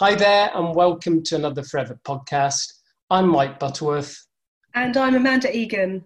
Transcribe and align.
Hi 0.00 0.14
there, 0.14 0.52
and 0.54 0.76
welcome 0.76 1.24
to 1.24 1.34
another 1.34 1.64
Forever 1.64 1.98
podcast. 2.04 2.72
I'm 3.10 3.28
Mike 3.28 3.58
Butterworth. 3.58 4.28
And 4.76 4.96
I'm 4.96 5.16
Amanda 5.16 5.52
Egan. 5.52 6.04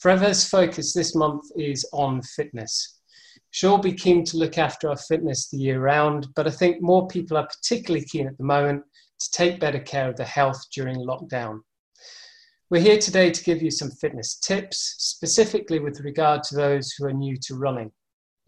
Forever's 0.00 0.48
focus 0.48 0.92
this 0.92 1.14
month 1.14 1.44
is 1.54 1.88
on 1.92 2.22
fitness. 2.22 2.98
Sure, 3.52 3.78
be 3.78 3.92
keen 3.92 4.24
to 4.24 4.36
look 4.36 4.58
after 4.58 4.88
our 4.88 4.96
fitness 4.96 5.48
the 5.48 5.58
year 5.58 5.80
round, 5.80 6.26
but 6.34 6.48
I 6.48 6.50
think 6.50 6.82
more 6.82 7.06
people 7.06 7.36
are 7.36 7.46
particularly 7.46 8.04
keen 8.04 8.26
at 8.26 8.36
the 8.36 8.42
moment 8.42 8.82
to 9.20 9.30
take 9.30 9.60
better 9.60 9.78
care 9.78 10.10
of 10.10 10.16
their 10.16 10.26
health 10.26 10.60
during 10.74 10.96
lockdown. 10.96 11.60
We're 12.68 12.82
here 12.82 12.98
today 12.98 13.30
to 13.30 13.44
give 13.44 13.62
you 13.62 13.70
some 13.70 13.92
fitness 13.92 14.40
tips, 14.40 14.96
specifically 14.98 15.78
with 15.78 16.00
regard 16.00 16.42
to 16.48 16.56
those 16.56 16.90
who 16.90 17.04
are 17.04 17.12
new 17.12 17.36
to 17.42 17.54
running. 17.54 17.92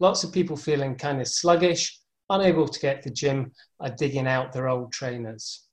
Lots 0.01 0.25
of 0.25 0.33
people 0.33 0.57
feeling 0.57 0.97
kind 0.97 1.21
of 1.21 1.29
sluggish 1.29 1.97
unable 2.29 2.67
to 2.67 2.79
get 2.79 3.03
to 3.03 3.09
the 3.09 3.15
gym 3.15 3.51
are 3.79 3.89
digging 3.89 4.27
out 4.27 4.53
their 4.53 4.67
old 4.67 4.91
trainers. 4.91 5.63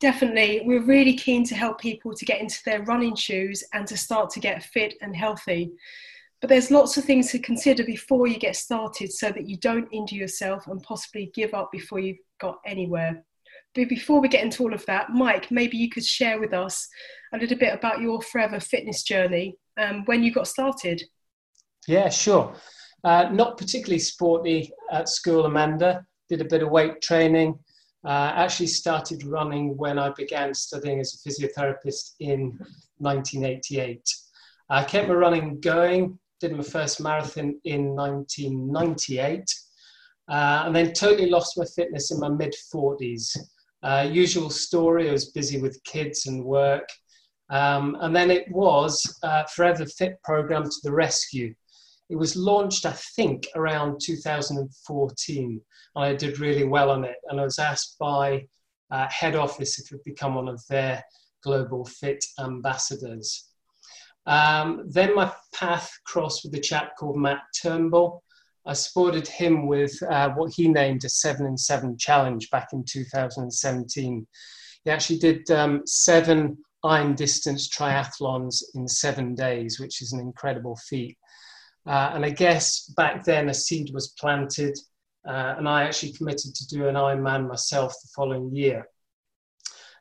Definitely. 0.00 0.62
We're 0.64 0.84
really 0.84 1.14
keen 1.14 1.44
to 1.44 1.54
help 1.54 1.80
people 1.80 2.12
to 2.14 2.24
get 2.24 2.40
into 2.40 2.58
their 2.64 2.82
running 2.82 3.14
shoes 3.14 3.62
and 3.72 3.86
to 3.86 3.96
start 3.96 4.30
to 4.30 4.40
get 4.40 4.64
fit 4.64 4.94
and 5.00 5.14
healthy. 5.14 5.70
But 6.40 6.48
there's 6.48 6.72
lots 6.72 6.96
of 6.96 7.04
things 7.04 7.30
to 7.30 7.38
consider 7.38 7.84
before 7.84 8.26
you 8.26 8.36
get 8.36 8.56
started 8.56 9.12
so 9.12 9.30
that 9.30 9.48
you 9.48 9.56
don't 9.58 9.88
injure 9.92 10.16
yourself 10.16 10.66
and 10.66 10.82
possibly 10.82 11.30
give 11.34 11.54
up 11.54 11.70
before 11.70 12.00
you've 12.00 12.18
got 12.40 12.58
anywhere. 12.66 13.24
But 13.76 13.88
before 13.88 14.20
we 14.20 14.28
get 14.28 14.42
into 14.42 14.64
all 14.64 14.74
of 14.74 14.84
that, 14.86 15.10
Mike, 15.10 15.52
maybe 15.52 15.76
you 15.76 15.88
could 15.88 16.04
share 16.04 16.40
with 16.40 16.52
us 16.52 16.88
a 17.32 17.38
little 17.38 17.56
bit 17.56 17.72
about 17.72 18.00
your 18.00 18.20
forever 18.20 18.58
fitness 18.58 19.04
journey 19.04 19.56
um, 19.78 20.04
when 20.06 20.24
you 20.24 20.32
got 20.32 20.48
started. 20.48 21.00
Yeah, 21.86 22.08
sure. 22.08 22.54
Uh, 23.04 23.28
not 23.32 23.58
particularly 23.58 23.98
sporty 23.98 24.72
at 24.90 25.08
school, 25.08 25.46
Amanda. 25.46 26.04
Did 26.28 26.40
a 26.40 26.46
bit 26.46 26.62
of 26.62 26.70
weight 26.70 27.02
training. 27.02 27.58
Uh, 28.04 28.32
actually 28.34 28.66
started 28.66 29.24
running 29.24 29.76
when 29.76 29.98
I 29.98 30.10
began 30.10 30.54
studying 30.54 30.98
as 31.00 31.14
a 31.14 31.28
physiotherapist 31.28 32.14
in 32.20 32.58
1988. 32.98 34.02
I 34.70 34.84
kept 34.84 35.08
my 35.08 35.14
running 35.14 35.60
going, 35.60 36.18
did 36.40 36.56
my 36.56 36.62
first 36.62 37.00
marathon 37.00 37.60
in 37.64 37.94
1998, 37.94 39.44
uh, 40.28 40.62
and 40.66 40.74
then 40.74 40.92
totally 40.92 41.30
lost 41.30 41.58
my 41.58 41.64
fitness 41.64 42.10
in 42.10 42.18
my 42.18 42.28
mid 42.28 42.54
40s. 42.74 43.36
Uh, 43.82 44.08
usual 44.10 44.50
story, 44.50 45.08
I 45.08 45.12
was 45.12 45.30
busy 45.30 45.60
with 45.60 45.82
kids 45.84 46.26
and 46.26 46.44
work. 46.44 46.88
Um, 47.50 47.96
and 48.00 48.16
then 48.16 48.30
it 48.30 48.50
was 48.50 49.18
uh, 49.22 49.44
Forever 49.44 49.86
Fit 49.86 50.20
program 50.24 50.64
to 50.64 50.76
the 50.82 50.92
rescue. 50.92 51.54
It 52.12 52.18
was 52.18 52.36
launched, 52.36 52.84
I 52.84 52.92
think, 52.92 53.48
around 53.56 53.98
2014, 54.04 55.60
and 55.96 56.04
I 56.04 56.14
did 56.14 56.40
really 56.40 56.64
well 56.64 56.90
on 56.90 57.04
it. 57.04 57.16
And 57.30 57.40
I 57.40 57.44
was 57.44 57.58
asked 57.58 57.96
by 57.98 58.46
uh, 58.90 59.08
head 59.08 59.34
office 59.34 59.78
if 59.78 59.90
I'd 59.90 60.04
become 60.04 60.34
one 60.34 60.46
of 60.46 60.60
their 60.68 61.02
global 61.42 61.86
fit 61.86 62.22
ambassadors. 62.38 63.48
Um, 64.26 64.84
then 64.90 65.14
my 65.14 65.32
path 65.54 65.90
crossed 66.04 66.44
with 66.44 66.54
a 66.54 66.60
chap 66.60 66.96
called 66.98 67.16
Matt 67.16 67.40
Turnbull. 67.62 68.22
I 68.66 68.74
supported 68.74 69.26
him 69.26 69.66
with 69.66 69.98
uh, 70.02 70.32
what 70.32 70.52
he 70.52 70.68
named 70.68 71.06
a 71.06 71.08
seven 71.08 71.46
and 71.46 71.58
seven 71.58 71.96
challenge 71.96 72.50
back 72.50 72.74
in 72.74 72.84
2017. 72.84 74.26
He 74.84 74.90
actually 74.90 75.18
did 75.18 75.50
um, 75.50 75.80
seven 75.86 76.58
iron 76.84 77.14
distance 77.14 77.70
triathlons 77.70 78.62
in 78.74 78.86
seven 78.86 79.34
days, 79.34 79.80
which 79.80 80.02
is 80.02 80.12
an 80.12 80.20
incredible 80.20 80.76
feat. 80.76 81.16
Uh, 81.86 82.12
and 82.14 82.24
I 82.24 82.30
guess 82.30 82.86
back 82.96 83.24
then 83.24 83.48
a 83.48 83.54
seed 83.54 83.92
was 83.92 84.14
planted, 84.18 84.78
uh, 85.26 85.54
and 85.58 85.68
I 85.68 85.82
actually 85.84 86.12
committed 86.12 86.54
to 86.54 86.66
do 86.68 86.88
an 86.88 86.94
Ironman 86.94 87.48
myself 87.48 87.92
the 88.02 88.08
following 88.14 88.54
year. 88.54 88.86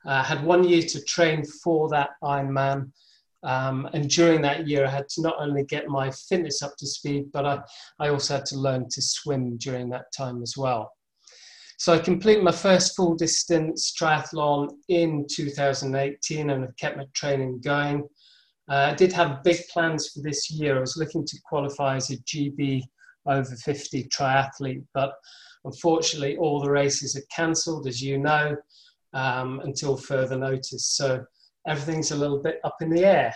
I 0.05 0.19
uh, 0.19 0.23
had 0.23 0.43
one 0.43 0.63
year 0.63 0.81
to 0.81 1.03
train 1.03 1.43
for 1.45 1.89
that 1.89 2.11
Ironman. 2.23 2.91
Um, 3.43 3.89
and 3.93 4.09
during 4.09 4.41
that 4.41 4.67
year, 4.67 4.85
I 4.85 4.89
had 4.89 5.09
to 5.09 5.21
not 5.21 5.35
only 5.39 5.63
get 5.63 5.87
my 5.87 6.11
fitness 6.11 6.61
up 6.61 6.75
to 6.77 6.87
speed, 6.87 7.31
but 7.31 7.45
I, 7.45 7.59
I 7.99 8.09
also 8.09 8.35
had 8.35 8.45
to 8.47 8.57
learn 8.57 8.87
to 8.89 9.01
swim 9.01 9.57
during 9.57 9.89
that 9.89 10.05
time 10.15 10.41
as 10.43 10.55
well. 10.57 10.91
So 11.81 11.93
I 11.93 11.97
completed 11.97 12.43
my 12.43 12.51
first 12.51 12.95
full 12.95 13.15
distance 13.15 13.91
triathlon 13.99 14.69
in 14.87 15.25
2018 15.27 16.51
and 16.51 16.63
I've 16.63 16.77
kept 16.77 16.97
my 16.97 17.05
training 17.13 17.59
going. 17.63 18.07
Uh, 18.71 18.89
I 18.91 18.93
did 18.93 19.11
have 19.11 19.43
big 19.43 19.57
plans 19.67 20.07
for 20.07 20.21
this 20.21 20.49
year. 20.49 20.77
I 20.77 20.79
was 20.79 20.95
looking 20.95 21.25
to 21.25 21.37
qualify 21.43 21.97
as 21.97 22.09
a 22.09 22.17
GB 22.19 22.83
over 23.25 23.53
50 23.53 24.05
triathlete, 24.05 24.85
but 24.93 25.11
unfortunately, 25.65 26.37
all 26.37 26.61
the 26.61 26.71
races 26.71 27.17
are 27.17 27.35
cancelled, 27.35 27.85
as 27.85 28.01
you 28.01 28.17
know, 28.17 28.55
um, 29.13 29.59
until 29.65 29.97
further 29.97 30.37
notice. 30.37 30.87
So 30.87 31.25
everything's 31.67 32.11
a 32.11 32.15
little 32.15 32.41
bit 32.41 32.61
up 32.63 32.77
in 32.79 32.89
the 32.89 33.03
air. 33.03 33.33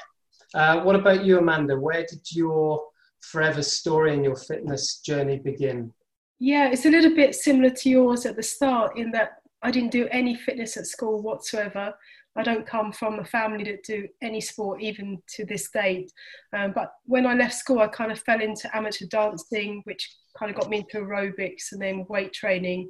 Uh, 0.53 0.79
what 0.83 0.95
about 0.95 1.25
you, 1.25 1.37
Amanda? 1.37 1.77
Where 1.77 2.05
did 2.09 2.21
your 2.31 2.81
forever 3.19 3.61
story 3.61 4.13
and 4.13 4.23
your 4.23 4.37
fitness 4.37 5.01
journey 5.01 5.39
begin? 5.39 5.91
Yeah, 6.39 6.69
it's 6.69 6.85
a 6.85 6.89
little 6.89 7.13
bit 7.13 7.35
similar 7.35 7.71
to 7.71 7.89
yours 7.89 8.25
at 8.25 8.37
the 8.37 8.43
start 8.43 8.97
in 8.97 9.11
that 9.11 9.41
I 9.61 9.71
didn't 9.71 9.91
do 9.91 10.07
any 10.11 10.35
fitness 10.35 10.77
at 10.77 10.85
school 10.87 11.21
whatsoever. 11.21 11.93
I 12.37 12.43
don't 12.43 12.67
come 12.67 12.91
from 12.91 13.19
a 13.19 13.25
family 13.25 13.63
that 13.65 13.83
do 13.83 14.07
any 14.21 14.41
sport 14.41 14.81
even 14.81 15.21
to 15.35 15.45
this 15.45 15.69
date. 15.71 16.11
Um, 16.53 16.73
but 16.73 16.91
when 17.05 17.25
I 17.25 17.33
left 17.33 17.53
school, 17.53 17.79
I 17.79 17.87
kind 17.87 18.11
of 18.11 18.19
fell 18.19 18.41
into 18.41 18.75
amateur 18.75 19.05
dancing, 19.05 19.81
which 19.85 20.09
kind 20.37 20.51
of 20.51 20.59
got 20.59 20.69
me 20.69 20.77
into 20.77 20.97
aerobics 20.97 21.71
and 21.71 21.81
then 21.81 22.05
weight 22.09 22.33
training. 22.33 22.89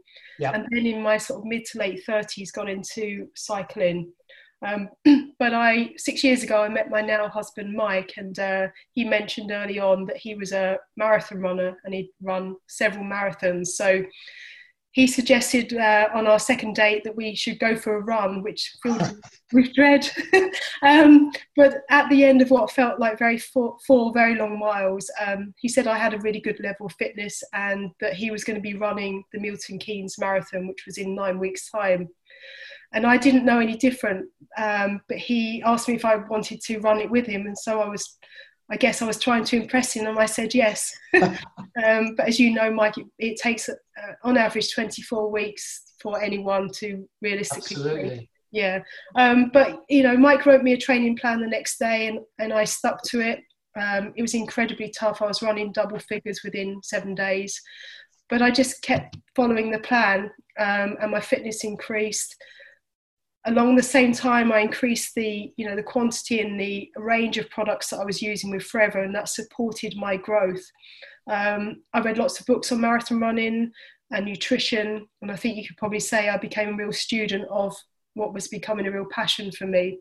And 0.54 0.68
then 0.72 0.86
in 0.86 1.02
my 1.02 1.18
sort 1.18 1.42
of 1.42 1.46
mid 1.46 1.66
to 1.66 1.80
late 1.80 2.02
30s, 2.08 2.52
got 2.54 2.70
into 2.70 3.28
cycling. 3.36 4.12
Um, 4.66 4.90
but 5.40 5.54
I, 5.54 5.92
six 5.98 6.24
years 6.24 6.42
ago, 6.44 6.64
I 6.64 6.70
met 6.70 6.90
my 6.90 7.02
now 7.02 7.28
husband, 7.28 7.76
Mike, 7.76 8.14
and 8.18 8.38
uh, 8.40 8.68
he 8.94 9.04
mentioned 9.04 9.52
early 9.52 9.80
on 9.80 10.06
that 10.06 10.18
he 10.18 10.34
was 10.34 10.54
a 10.54 10.78
marathon 10.98 11.40
runner 11.40 11.78
and 11.84 11.94
he'd 11.94 12.10
run 12.22 12.56
several 12.68 13.06
marathons. 13.06 13.68
So 13.68 14.04
he 14.96 15.08
suggested 15.08 15.74
uh, 15.74 16.08
on 16.14 16.26
our 16.26 16.40
second 16.40 16.74
date 16.74 17.04
that 17.04 17.18
we 17.18 17.36
should 17.36 17.60
go 17.60 17.76
for 17.76 17.98
a 17.98 18.02
run, 18.02 18.42
which 18.42 18.78
filled 18.82 19.20
with 19.52 19.74
dread. 19.74 20.10
um, 20.84 21.34
but 21.58 21.82
at 21.90 22.10
the 22.10 22.24
end 22.24 22.42
of 22.42 22.50
what 22.50 22.72
felt 22.72 22.98
like 22.98 23.20
very 23.20 23.38
four, 23.38 23.76
four 23.86 24.14
very 24.14 24.36
long 24.36 24.58
miles, 24.58 25.12
um, 25.28 25.54
he 25.58 25.68
said 25.68 25.86
I 25.86 25.98
had 25.98 26.14
a 26.14 26.20
really 26.20 26.40
good 26.40 26.62
level 26.64 26.86
of 26.86 26.94
fitness 26.94 27.44
and 27.52 27.92
that 28.00 28.14
he 28.14 28.32
was 28.32 28.46
going 28.46 28.56
to 28.56 28.62
be 28.62 28.78
running 28.78 29.22
the 29.34 29.40
Milton 29.42 29.80
Keynes 29.80 30.18
Marathon, 30.18 30.66
which 30.66 30.86
was 30.86 30.98
in 30.98 31.14
nine 31.14 31.40
weeks' 31.40 31.70
time. 31.70 32.08
And 32.94 33.06
I 33.06 33.18
didn't 33.18 33.44
know 33.44 33.60
any 33.60 33.76
different, 33.76 34.30
um, 34.58 35.02
but 35.10 35.18
he 35.18 35.62
asked 35.66 35.90
me 35.90 35.96
if 35.96 36.06
I 36.06 36.16
wanted 36.16 36.62
to 36.62 36.80
run 36.80 37.02
it 37.02 37.12
with 37.12 37.26
him, 37.26 37.48
and 37.48 37.58
so 37.58 37.82
I 37.82 37.90
was 37.90 38.18
I 38.70 38.78
guess 38.78 39.02
I 39.02 39.06
was 39.06 39.20
trying 39.20 39.44
to 39.46 39.58
impress 39.58 39.94
him 39.94 40.08
and 40.08 40.18
I 40.18 40.26
said 40.26 40.56
yes. 40.56 40.92
um, 41.22 42.16
but 42.16 42.28
as 42.28 42.40
you 42.40 42.52
know, 42.52 42.72
Mike, 42.72 42.98
it, 42.98 43.06
it 43.20 43.38
takes 43.38 43.70
uh, 43.70 43.74
on 44.24 44.38
average 44.38 44.74
24 44.74 45.32
weeks 45.32 45.94
for 46.02 46.22
anyone 46.22 46.70
to 46.76 47.08
realistically. 47.22 47.76
Absolutely. 47.76 48.30
Yeah. 48.52 48.80
Um, 49.16 49.52
but, 49.54 49.84
you 49.90 50.02
know, 50.02 50.18
Mike 50.18 50.46
wrote 50.46 50.64
me 50.64 50.74
a 50.74 50.78
training 50.78 51.18
plan 51.18 51.42
the 51.42 51.48
next 51.48 51.78
day 51.78 52.08
and, 52.08 52.20
and 52.40 52.54
I 52.54 52.64
stuck 52.64 53.04
to 53.04 53.22
it. 53.22 53.42
Um, 53.80 54.14
it 54.16 54.22
was 54.22 54.34
incredibly 54.34 54.90
tough. 54.90 55.22
I 55.22 55.28
was 55.28 55.42
running 55.42 55.72
double 55.72 56.00
figures 56.00 56.42
within 56.44 56.80
seven 56.82 57.14
days. 57.14 57.62
But 58.30 58.42
I 58.42 58.50
just 58.50 58.82
kept 58.82 59.18
following 59.36 59.70
the 59.70 59.80
plan 59.80 60.32
um, 60.58 60.96
and 61.02 61.12
my 61.12 61.20
fitness 61.20 61.64
increased 61.64 62.36
along 63.46 63.76
the 63.76 63.84
same 63.84 64.12
time 64.12 64.52
i 64.52 64.60
increased 64.60 65.14
the 65.16 65.52
you 65.58 65.68
know 65.68 65.76
the 65.76 65.84
quantity 65.84 66.42
and 66.42 66.60
the 66.60 66.90
range 66.98 67.38
of 67.38 67.50
products 67.50 67.90
that 67.90 68.00
i 68.00 68.06
was 68.06 68.22
using 68.22 68.50
with 68.52 68.64
forever 68.64 69.04
and 69.04 69.14
that 69.14 69.30
supported 69.30 69.96
my 69.96 70.18
growth. 70.18 70.64
Um, 71.30 71.82
i 71.94 72.00
read 72.02 72.18
lots 72.18 72.40
of 72.40 72.46
books 72.46 72.72
on 72.72 72.82
marathon 72.82 73.20
running 73.20 73.72
and 74.12 74.26
nutrition 74.26 75.08
and 75.22 75.32
i 75.32 75.36
think 75.36 75.58
you 75.58 75.68
could 75.68 75.78
probably 75.78 76.00
say 76.00 76.30
i 76.30 76.38
became 76.38 76.70
a 76.70 76.78
real 76.78 76.94
student 76.94 77.48
of 77.50 77.76
what 78.14 78.34
was 78.34 78.48
becoming 78.48 78.88
a 78.88 78.92
real 78.92 79.08
passion 79.12 79.52
for 79.52 79.66
me 79.66 80.00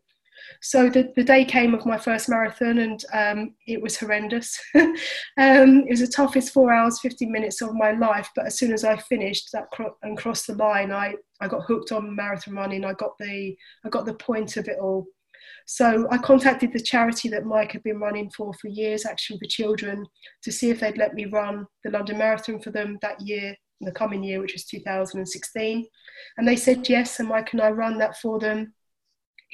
so 0.60 0.88
the, 0.88 1.12
the 1.16 1.24
day 1.24 1.44
came 1.44 1.74
of 1.74 1.86
my 1.86 1.98
first 1.98 2.28
marathon 2.28 2.78
and 2.78 3.04
um, 3.12 3.54
it 3.66 3.80
was 3.80 3.96
horrendous. 3.96 4.58
um, 4.74 4.94
it 5.36 5.90
was 5.90 6.00
the 6.00 6.06
toughest 6.06 6.52
four 6.52 6.72
hours, 6.72 7.00
15 7.00 7.30
minutes 7.30 7.62
of 7.62 7.74
my 7.74 7.92
life. 7.92 8.28
But 8.34 8.46
as 8.46 8.58
soon 8.58 8.72
as 8.72 8.84
I 8.84 8.96
finished 8.96 9.50
that 9.52 9.70
cro- 9.70 9.96
and 10.02 10.16
crossed 10.16 10.46
the 10.46 10.54
line, 10.54 10.92
I, 10.92 11.14
I 11.40 11.48
got 11.48 11.64
hooked 11.64 11.92
on 11.92 12.14
marathon 12.14 12.54
running. 12.54 12.84
I 12.84 12.94
got 12.94 13.12
the, 13.18 13.56
I 13.84 13.88
got 13.88 14.06
the 14.06 14.14
point 14.14 14.56
of 14.56 14.68
it 14.68 14.78
all. 14.80 15.06
So 15.66 16.06
I 16.10 16.18
contacted 16.18 16.72
the 16.72 16.80
charity 16.80 17.28
that 17.30 17.46
Mike 17.46 17.72
had 17.72 17.82
been 17.82 17.98
running 17.98 18.30
for 18.30 18.52
for 18.54 18.68
years, 18.68 19.06
Action 19.06 19.38
for 19.38 19.46
Children, 19.46 20.04
to 20.42 20.52
see 20.52 20.70
if 20.70 20.80
they'd 20.80 20.98
let 20.98 21.14
me 21.14 21.26
run 21.26 21.66
the 21.82 21.90
London 21.90 22.18
Marathon 22.18 22.60
for 22.60 22.70
them 22.70 22.98
that 23.02 23.20
year, 23.20 23.54
the 23.80 23.92
coming 23.92 24.22
year, 24.22 24.40
which 24.40 24.52
was 24.52 24.64
2016. 24.64 25.86
And 26.36 26.48
they 26.48 26.56
said 26.56 26.88
yes, 26.88 27.18
and 27.18 27.28
Mike 27.28 27.52
and 27.52 27.62
I 27.62 27.70
ran 27.70 27.98
that 27.98 28.18
for 28.18 28.38
them 28.38 28.74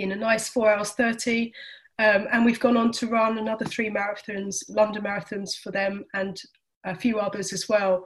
in 0.03 0.13
a 0.13 0.17
nice 0.17 0.49
four 0.49 0.73
hours 0.73 0.91
30. 0.91 1.53
Um, 1.99 2.27
and 2.33 2.45
we've 2.45 2.61
gone 2.61 2.77
on 2.77 2.93
to 2.93 3.07
run 3.07 3.39
another 3.39 3.65
three 3.65 3.91
marathons, 3.91 4.63
London 4.69 5.03
marathons 5.03 5.59
for 5.59 5.71
them, 5.71 6.05
and 6.15 6.41
a 6.85 6.95
few 6.95 7.19
others 7.19 7.53
as 7.53 7.69
well. 7.69 8.05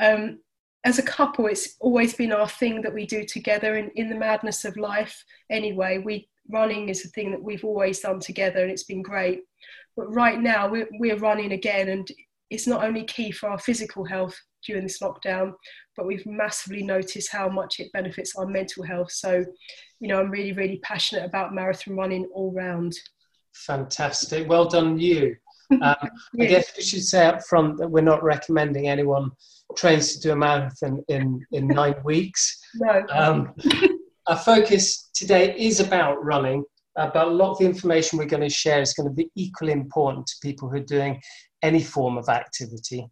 Um, 0.00 0.40
as 0.84 0.98
a 0.98 1.02
couple, 1.02 1.46
it's 1.46 1.76
always 1.80 2.14
been 2.14 2.32
our 2.32 2.48
thing 2.48 2.80
that 2.82 2.94
we 2.94 3.06
do 3.06 3.24
together 3.24 3.76
in, 3.76 3.90
in 3.94 4.08
the 4.08 4.16
madness 4.16 4.64
of 4.64 4.76
life. 4.76 5.24
Anyway, 5.50 5.98
we 5.98 6.28
running 6.48 6.88
is 6.88 7.04
a 7.04 7.08
thing 7.08 7.30
that 7.32 7.42
we've 7.42 7.64
always 7.64 8.00
done 8.00 8.20
together, 8.20 8.62
and 8.62 8.70
it's 8.70 8.84
been 8.84 9.02
great. 9.02 9.42
But 9.96 10.14
right 10.14 10.40
now, 10.40 10.68
we're, 10.68 10.88
we're 10.92 11.18
running 11.18 11.52
again, 11.52 11.88
and 11.88 12.08
it's 12.50 12.66
not 12.66 12.84
only 12.84 13.04
key 13.04 13.30
for 13.30 13.48
our 13.48 13.58
physical 13.58 14.04
health 14.04 14.40
during 14.66 14.82
this 14.82 15.00
lockdown, 15.00 15.52
but 15.96 16.06
we've 16.06 16.26
massively 16.26 16.82
noticed 16.82 17.32
how 17.32 17.48
much 17.48 17.80
it 17.80 17.92
benefits 17.92 18.34
our 18.36 18.46
mental 18.46 18.82
health. 18.84 19.10
So, 19.12 19.44
you 20.00 20.08
know, 20.08 20.20
I'm 20.20 20.30
really, 20.30 20.52
really 20.52 20.78
passionate 20.82 21.24
about 21.24 21.54
marathon 21.54 21.96
running 21.96 22.28
all 22.34 22.52
round. 22.52 22.94
Fantastic. 23.54 24.48
Well 24.48 24.68
done, 24.68 24.98
you. 24.98 25.36
Um, 25.82 25.96
I 26.40 26.44
guess 26.44 26.76
we 26.76 26.84
should 26.84 27.02
say 27.02 27.26
up 27.26 27.42
front 27.42 27.78
that 27.78 27.88
we're 27.88 28.00
not 28.00 28.22
recommending 28.22 28.86
anyone 28.86 29.32
trains 29.76 30.14
to 30.14 30.20
do 30.20 30.30
a 30.30 30.36
marathon 30.36 31.02
in, 31.08 31.44
in 31.50 31.66
nine 31.80 31.96
weeks. 32.04 32.60
No. 32.76 33.04
Um, 33.10 33.52
our 34.28 34.36
focus 34.36 35.10
today 35.12 35.56
is 35.58 35.80
about 35.80 36.24
running, 36.24 36.64
uh, 36.96 37.10
but 37.12 37.26
a 37.26 37.30
lot 37.30 37.50
of 37.52 37.58
the 37.58 37.64
information 37.64 38.18
we're 38.18 38.26
going 38.26 38.42
to 38.42 38.48
share 38.48 38.80
is 38.80 38.94
going 38.94 39.08
to 39.08 39.14
be 39.14 39.28
equally 39.34 39.72
important 39.72 40.26
to 40.28 40.36
people 40.40 40.68
who 40.68 40.76
are 40.76 40.80
doing 40.84 41.20
any 41.62 41.82
form 41.82 42.16
of 42.16 42.28
activity. 42.28 43.08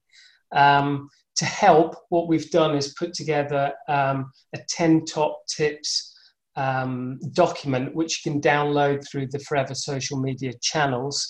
Um, 0.55 1.09
to 1.37 1.45
help, 1.45 1.97
what 2.11 2.29
we've 2.29 2.51
done 2.51 2.77
is 2.77 2.95
put 2.95 3.13
together 3.15 3.73
um, 3.89 4.31
a 4.55 4.59
10 4.69 5.05
top 5.05 5.41
tips 5.49 6.15
um, 6.57 7.19
document, 7.33 7.95
which 7.95 8.25
you 8.25 8.33
can 8.33 8.41
download 8.41 9.05
through 9.09 9.29
the 9.29 9.41
Forever 9.41 9.75
social 9.75 10.21
media 10.21 10.53
channels. 10.63 11.29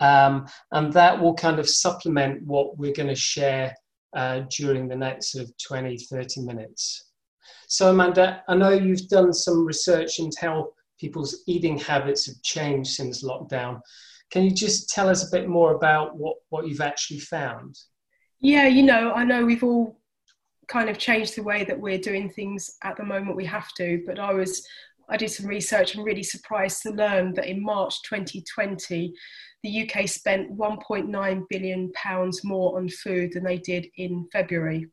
Um, 0.00 0.46
and 0.72 0.92
that 0.92 1.20
will 1.20 1.34
kind 1.34 1.58
of 1.58 1.68
supplement 1.68 2.42
what 2.44 2.78
we're 2.78 2.92
going 2.92 3.08
to 3.08 3.14
share 3.14 3.74
uh, 4.14 4.42
during 4.56 4.88
the 4.88 4.96
next 4.96 5.32
sort 5.32 5.44
of 5.44 5.52
20, 5.66 5.96
30 5.96 6.42
minutes. 6.42 7.10
So, 7.66 7.90
Amanda, 7.90 8.42
I 8.48 8.54
know 8.54 8.70
you've 8.70 9.08
done 9.08 9.32
some 9.32 9.66
research 9.66 10.18
into 10.18 10.38
how 10.40 10.70
people's 10.98 11.42
eating 11.46 11.78
habits 11.78 12.26
have 12.26 12.40
changed 12.42 12.90
since 12.90 13.24
lockdown. 13.24 13.80
Can 14.30 14.44
you 14.44 14.50
just 14.50 14.90
tell 14.90 15.08
us 15.08 15.26
a 15.26 15.36
bit 15.36 15.48
more 15.48 15.74
about 15.74 16.16
what, 16.16 16.36
what 16.50 16.66
you've 16.66 16.80
actually 16.80 17.20
found? 17.20 17.78
Yeah, 18.40 18.66
you 18.66 18.82
know, 18.84 19.12
I 19.12 19.24
know 19.24 19.44
we've 19.44 19.64
all 19.64 19.98
kind 20.68 20.88
of 20.88 20.98
changed 20.98 21.36
the 21.36 21.42
way 21.42 21.64
that 21.64 21.78
we're 21.78 21.98
doing 21.98 22.30
things 22.30 22.70
at 22.84 22.96
the 22.96 23.04
moment. 23.04 23.36
We 23.36 23.46
have 23.46 23.72
to, 23.74 24.02
but 24.06 24.18
I 24.18 24.32
was, 24.32 24.64
I 25.08 25.16
did 25.16 25.30
some 25.30 25.46
research 25.46 25.94
and 25.94 26.04
really 26.04 26.22
surprised 26.22 26.82
to 26.82 26.90
learn 26.90 27.34
that 27.34 27.46
in 27.48 27.62
March 27.62 28.00
2020, 28.02 29.12
the 29.64 29.90
UK 29.90 30.06
spent 30.08 30.56
1.9 30.56 31.42
billion 31.50 31.90
pounds 31.92 32.44
more 32.44 32.78
on 32.78 32.88
food 32.88 33.32
than 33.32 33.42
they 33.42 33.58
did 33.58 33.88
in 33.96 34.28
February. 34.32 34.86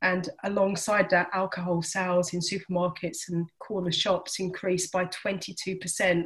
And 0.00 0.28
alongside 0.44 1.10
that, 1.10 1.28
alcohol 1.34 1.82
sales 1.82 2.32
in 2.32 2.40
supermarkets 2.40 3.28
and 3.28 3.46
corner 3.58 3.92
shops 3.92 4.38
increased 4.38 4.92
by 4.92 5.06
22% 5.06 6.24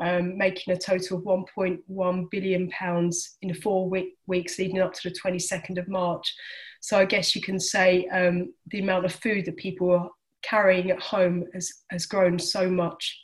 um, 0.00 0.36
making 0.36 0.74
a 0.74 0.78
total 0.78 1.18
of 1.18 1.24
1.1 1.24 2.30
billion 2.30 2.68
pounds 2.70 3.36
in 3.42 3.48
the 3.48 3.54
four 3.54 3.88
week, 3.88 4.16
weeks 4.26 4.58
leading 4.58 4.80
up 4.80 4.94
to 4.94 5.08
the 5.08 5.14
22nd 5.14 5.78
of 5.78 5.88
March. 5.88 6.34
So 6.80 6.98
I 6.98 7.04
guess 7.04 7.36
you 7.36 7.42
can 7.42 7.60
say 7.60 8.06
um, 8.06 8.52
the 8.68 8.80
amount 8.80 9.04
of 9.04 9.12
food 9.12 9.44
that 9.44 9.56
people 9.56 9.90
are 9.90 10.10
carrying 10.42 10.90
at 10.90 11.00
home 11.00 11.44
has, 11.52 11.70
has 11.90 12.06
grown 12.06 12.38
so 12.38 12.70
much. 12.70 13.20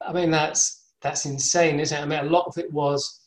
I 0.00 0.12
mean, 0.12 0.30
that's 0.30 0.86
that's 1.02 1.26
insane, 1.26 1.78
isn't 1.78 1.96
it? 1.96 2.02
I 2.02 2.06
mean, 2.06 2.26
a 2.26 2.30
lot 2.30 2.46
of 2.46 2.58
it 2.58 2.72
was 2.72 3.20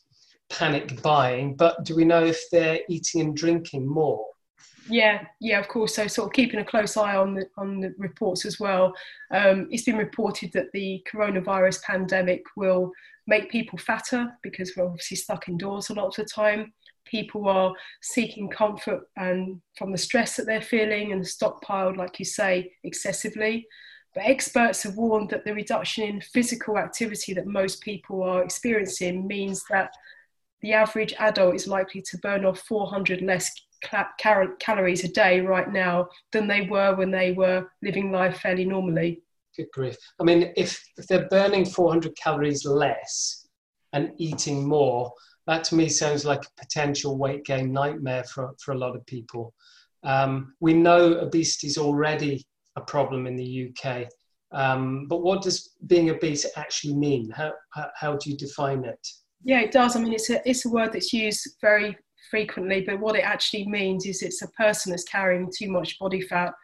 panic 0.50 1.00
buying, 1.02 1.54
but 1.54 1.84
do 1.84 1.96
we 1.96 2.04
know 2.04 2.24
if 2.24 2.40
they're 2.50 2.80
eating 2.88 3.20
and 3.20 3.36
drinking 3.36 3.86
more? 3.86 4.26
Yeah, 4.88 5.24
yeah, 5.40 5.60
of 5.60 5.68
course. 5.68 5.94
So, 5.94 6.06
sort 6.06 6.26
of 6.28 6.32
keeping 6.32 6.60
a 6.60 6.64
close 6.64 6.96
eye 6.96 7.16
on 7.16 7.34
the 7.34 7.48
on 7.56 7.80
the 7.80 7.94
reports 7.98 8.44
as 8.44 8.58
well. 8.58 8.92
Um, 9.30 9.68
it's 9.70 9.84
been 9.84 9.96
reported 9.96 10.52
that 10.52 10.72
the 10.72 11.04
coronavirus 11.10 11.82
pandemic 11.82 12.42
will 12.56 12.92
make 13.26 13.50
people 13.50 13.78
fatter 13.78 14.32
because 14.42 14.72
we're 14.76 14.84
obviously 14.84 15.16
stuck 15.16 15.48
indoors 15.48 15.90
a 15.90 15.94
lot 15.94 16.06
of 16.06 16.16
the 16.16 16.24
time. 16.24 16.72
People 17.04 17.48
are 17.48 17.72
seeking 18.00 18.48
comfort 18.48 19.02
and 19.16 19.60
from 19.76 19.92
the 19.92 19.98
stress 19.98 20.36
that 20.36 20.46
they're 20.46 20.60
feeling 20.60 21.12
and 21.12 21.22
stockpiled, 21.22 21.96
like 21.96 22.18
you 22.18 22.24
say, 22.24 22.72
excessively. 22.82 23.66
But 24.14 24.24
experts 24.24 24.82
have 24.82 24.96
warned 24.96 25.30
that 25.30 25.44
the 25.44 25.54
reduction 25.54 26.04
in 26.04 26.20
physical 26.20 26.78
activity 26.78 27.32
that 27.34 27.46
most 27.46 27.80
people 27.80 28.22
are 28.22 28.42
experiencing 28.42 29.26
means 29.26 29.64
that 29.70 29.92
the 30.60 30.72
average 30.72 31.14
adult 31.18 31.54
is 31.54 31.66
likely 31.66 32.02
to 32.02 32.18
burn 32.18 32.44
off 32.44 32.60
400 32.60 33.22
less 33.22 33.50
cal- 33.82 34.54
calories 34.58 35.04
a 35.04 35.08
day 35.08 35.40
right 35.40 35.70
now 35.72 36.08
than 36.32 36.46
they 36.46 36.62
were 36.62 36.94
when 36.94 37.10
they 37.10 37.32
were 37.32 37.68
living 37.82 38.12
life 38.12 38.38
fairly 38.38 38.64
normally. 38.64 39.22
Good 39.56 39.68
grief. 39.72 39.96
I 40.20 40.24
mean, 40.24 40.52
if, 40.56 40.82
if 40.96 41.06
they're 41.06 41.28
burning 41.28 41.64
400 41.64 42.16
calories 42.16 42.64
less 42.64 43.46
and 43.92 44.12
eating 44.18 44.66
more, 44.66 45.12
that 45.46 45.64
to 45.64 45.74
me 45.74 45.88
sounds 45.88 46.24
like 46.24 46.44
a 46.44 46.60
potential 46.60 47.18
weight 47.18 47.44
gain 47.44 47.72
nightmare 47.72 48.24
for, 48.24 48.52
for 48.60 48.72
a 48.72 48.78
lot 48.78 48.96
of 48.96 49.04
people. 49.06 49.52
Um, 50.04 50.54
we 50.60 50.72
know 50.72 51.18
obesity 51.18 51.66
is 51.66 51.78
already 51.78 52.44
a 52.76 52.80
problem 52.80 53.26
in 53.26 53.36
the 53.36 53.70
UK, 53.70 54.06
um, 54.52 55.06
but 55.08 55.22
what 55.22 55.42
does 55.42 55.70
being 55.86 56.10
obese 56.10 56.46
actually 56.56 56.94
mean? 56.94 57.30
How, 57.30 57.52
how, 57.70 57.88
how 57.96 58.16
do 58.16 58.30
you 58.30 58.36
define 58.36 58.84
it? 58.84 59.06
Yeah, 59.44 59.60
it 59.60 59.72
does. 59.72 59.96
I 59.96 60.00
mean, 60.00 60.12
it's 60.12 60.30
a, 60.30 60.40
it's 60.48 60.66
a 60.66 60.70
word 60.70 60.92
that's 60.92 61.12
used 61.12 61.56
very 61.60 61.96
frequently, 62.30 62.82
but 62.82 63.00
what 63.00 63.16
it 63.16 63.24
actually 63.24 63.66
means 63.66 64.06
is 64.06 64.22
it's 64.22 64.42
a 64.42 64.48
person 64.48 64.90
that's 64.90 65.04
carrying 65.04 65.50
too 65.56 65.70
much 65.70 65.98
body 65.98 66.20
fat. 66.20 66.54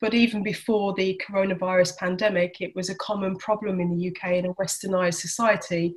But 0.00 0.14
even 0.14 0.42
before 0.42 0.94
the 0.94 1.20
coronavirus 1.28 1.96
pandemic, 1.96 2.60
it 2.60 2.74
was 2.76 2.88
a 2.88 2.94
common 2.96 3.36
problem 3.36 3.80
in 3.80 3.96
the 3.96 4.08
UK 4.08 4.34
in 4.34 4.46
a 4.46 4.54
westernized 4.54 5.14
society. 5.14 5.94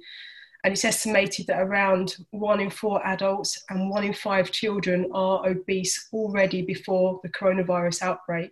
And 0.63 0.73
it's 0.73 0.85
estimated 0.85 1.47
that 1.47 1.61
around 1.61 2.15
one 2.31 2.59
in 2.59 2.69
four 2.69 3.05
adults 3.05 3.63
and 3.69 3.89
one 3.89 4.03
in 4.03 4.13
five 4.13 4.51
children 4.51 5.09
are 5.13 5.47
obese 5.47 6.09
already 6.13 6.61
before 6.61 7.19
the 7.23 7.29
coronavirus 7.29 8.03
outbreak. 8.03 8.51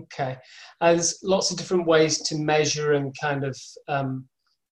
Okay. 0.00 0.36
And 0.80 0.98
there's 0.98 1.18
lots 1.22 1.50
of 1.50 1.58
different 1.58 1.86
ways 1.86 2.22
to 2.22 2.36
measure 2.36 2.92
and 2.92 3.14
kind 3.20 3.44
of 3.44 3.58
um, 3.88 4.26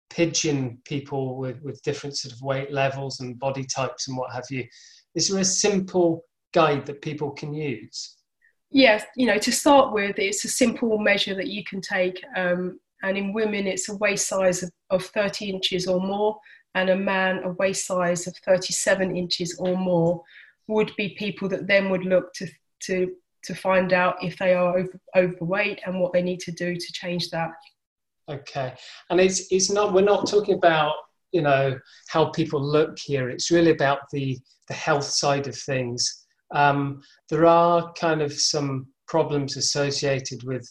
pigeon 0.08 0.78
people 0.84 1.36
with, 1.36 1.60
with 1.62 1.82
different 1.82 2.16
sort 2.16 2.34
of 2.34 2.40
weight 2.42 2.72
levels 2.72 3.20
and 3.20 3.38
body 3.38 3.64
types 3.64 4.08
and 4.08 4.16
what 4.16 4.32
have 4.32 4.44
you. 4.50 4.64
Is 5.14 5.28
there 5.28 5.40
a 5.40 5.44
simple 5.44 6.24
guide 6.52 6.86
that 6.86 7.02
people 7.02 7.30
can 7.30 7.52
use? 7.54 8.16
Yes, 8.70 9.04
you 9.16 9.26
know, 9.26 9.38
to 9.38 9.52
start 9.52 9.92
with, 9.92 10.18
it's 10.18 10.44
a 10.44 10.48
simple 10.48 10.98
measure 10.98 11.34
that 11.34 11.48
you 11.48 11.64
can 11.64 11.80
take. 11.80 12.22
Um, 12.36 12.78
and 13.02 13.16
in 13.16 13.32
women, 13.32 13.66
it's 13.66 13.88
a 13.88 13.96
waist 13.96 14.28
size 14.28 14.62
of, 14.62 14.70
of 14.90 15.04
30 15.04 15.50
inches 15.50 15.86
or 15.86 16.00
more, 16.00 16.38
and 16.74 16.90
a 16.90 16.96
man, 16.96 17.42
a 17.44 17.50
waist 17.52 17.86
size 17.86 18.26
of 18.26 18.36
37 18.46 19.16
inches 19.16 19.56
or 19.58 19.76
more, 19.76 20.22
would 20.68 20.92
be 20.96 21.16
people 21.18 21.48
that 21.48 21.66
then 21.66 21.90
would 21.90 22.04
look 22.04 22.32
to, 22.34 22.46
to, 22.80 23.12
to 23.42 23.54
find 23.54 23.92
out 23.92 24.22
if 24.22 24.38
they 24.38 24.54
are 24.54 24.78
over, 24.78 25.00
overweight 25.16 25.80
and 25.84 26.00
what 26.00 26.12
they 26.12 26.22
need 26.22 26.38
to 26.40 26.52
do 26.52 26.76
to 26.76 26.92
change 26.92 27.30
that. 27.30 27.50
Okay. 28.28 28.74
And 29.08 29.20
it's, 29.20 29.50
it's 29.50 29.70
not, 29.70 29.92
we're 29.92 30.02
not 30.02 30.28
talking 30.28 30.54
about 30.54 30.94
you 31.32 31.42
know 31.42 31.78
how 32.08 32.26
people 32.26 32.62
look 32.62 32.98
here. 32.98 33.30
It's 33.30 33.50
really 33.50 33.70
about 33.70 34.00
the 34.12 34.38
the 34.68 34.74
health 34.74 35.04
side 35.04 35.48
of 35.48 35.56
things. 35.56 36.26
Um, 36.52 37.02
there 37.28 37.46
are 37.46 37.92
kind 37.94 38.22
of 38.22 38.32
some 38.32 38.86
problems 39.06 39.56
associated 39.56 40.42
with 40.44 40.66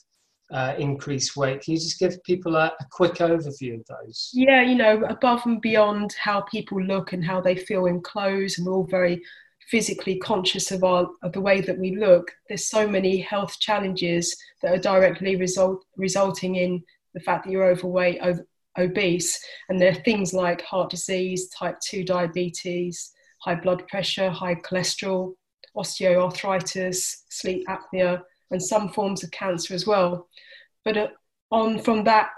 uh, 0.52 0.74
increased 0.78 1.38
weight. 1.38 1.62
Can 1.62 1.74
you 1.74 1.80
just 1.80 2.00
give 2.00 2.22
people 2.24 2.56
a, 2.56 2.68
a, 2.80 2.86
quick 2.92 3.16
overview 3.16 3.80
of 3.80 3.86
those? 3.86 4.32
Yeah, 4.34 4.62
you 4.62 4.76
know, 4.76 5.04
above 5.04 5.46
and 5.46 5.62
beyond 5.62 6.16
how 6.20 6.42
people 6.42 6.82
look 6.82 7.14
and 7.14 7.24
how 7.24 7.40
they 7.40 7.56
feel 7.56 7.86
in 7.86 8.02
clothes, 8.02 8.58
and 8.58 8.66
we're 8.66 8.74
all 8.74 8.88
very 8.88 9.22
physically 9.70 10.18
conscious 10.18 10.72
of 10.72 10.84
our 10.84 11.08
of 11.22 11.32
the 11.34 11.42
way 11.42 11.62
that 11.62 11.78
we 11.78 11.96
look. 11.96 12.32
There's 12.48 12.68
so 12.68 12.88
many 12.88 13.20
health 13.20 13.60
challenges 13.60 14.36
that 14.62 14.74
are 14.74 14.82
directly 14.82 15.36
result 15.36 15.86
resulting 15.98 16.56
in 16.56 16.84
the 17.14 17.20
fact 17.20 17.46
that 17.46 17.52
you're 17.52 17.70
overweight, 17.70 18.20
over, 18.22 18.46
obese. 18.78 19.40
And 19.70 19.80
there 19.80 19.92
are 19.92 20.04
things 20.04 20.34
like 20.34 20.62
heart 20.62 20.90
disease, 20.90 21.50
type 21.50 21.80
2 21.86 22.04
diabetes, 22.04 23.12
high 23.42 23.56
blood 23.56 23.88
pressure, 23.88 24.30
high 24.30 24.56
cholesterol, 24.56 25.34
osteoarthritis, 25.76 27.16
sleep 27.30 27.66
apnea, 27.68 28.22
and 28.52 28.62
some 28.62 28.90
forms 28.90 29.24
of 29.24 29.32
cancer 29.32 29.74
as 29.74 29.86
well. 29.86 30.28
But 30.84 30.98
uh, 30.98 31.08
on 31.52 31.80
from 31.80 32.04
that 32.06 32.30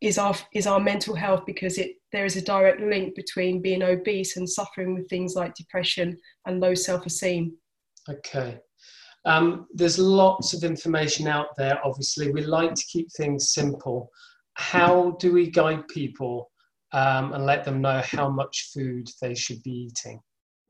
is 0.00 0.18
our 0.18 0.34
is 0.54 0.66
our 0.66 0.80
mental 0.80 1.14
health 1.14 1.44
because 1.46 1.78
it 1.78 1.96
there 2.12 2.24
is 2.24 2.36
a 2.36 2.42
direct 2.42 2.80
link 2.80 3.14
between 3.14 3.62
being 3.62 3.82
obese 3.82 4.36
and 4.36 4.48
suffering 4.48 4.94
with 4.94 5.08
things 5.08 5.34
like 5.34 5.54
depression 5.54 6.18
and 6.46 6.60
low 6.60 6.74
self-esteem. 6.74 7.54
Okay. 8.08 8.58
Um, 9.24 9.66
there's 9.72 9.98
lots 9.98 10.54
of 10.54 10.64
information 10.64 11.28
out 11.28 11.48
there. 11.56 11.78
Obviously, 11.84 12.32
we 12.32 12.42
like 12.42 12.74
to 12.74 12.86
keep 12.86 13.12
things 13.12 13.52
simple, 13.52 14.10
how 14.54 15.12
do 15.20 15.32
we 15.32 15.50
guide 15.50 15.88
people 15.88 16.50
um, 16.92 17.32
and 17.32 17.46
let 17.46 17.64
them 17.64 17.80
know 17.80 18.02
how 18.04 18.28
much 18.28 18.70
food 18.72 19.08
they 19.20 19.34
should 19.34 19.62
be 19.62 19.88
eating? 19.90 20.20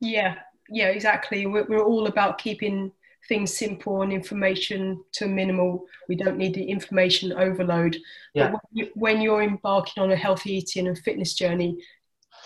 Yeah, 0.01 0.37
yeah, 0.69 0.89
exactly. 0.89 1.47
We're, 1.47 1.67
we're 1.67 1.85
all 1.85 2.07
about 2.07 2.39
keeping 2.39 2.93
things 3.29 3.57
simple 3.57 4.03
and 4.03 4.13
information 4.13 5.03
to 5.13 5.27
minimal. 5.27 5.85
We 6.09 6.17
don't 6.17 6.39
need 6.39 6.55
the 6.55 6.65
information 6.65 7.33
overload. 7.33 7.97
Yeah. 8.35 8.53
But 8.53 8.89
when 8.95 9.21
you're 9.21 9.43
embarking 9.43 10.03
on 10.03 10.11
a 10.11 10.17
healthy 10.17 10.55
eating 10.55 10.89
and 10.89 10.99
fitness 10.99 11.35
journey, 11.35 11.79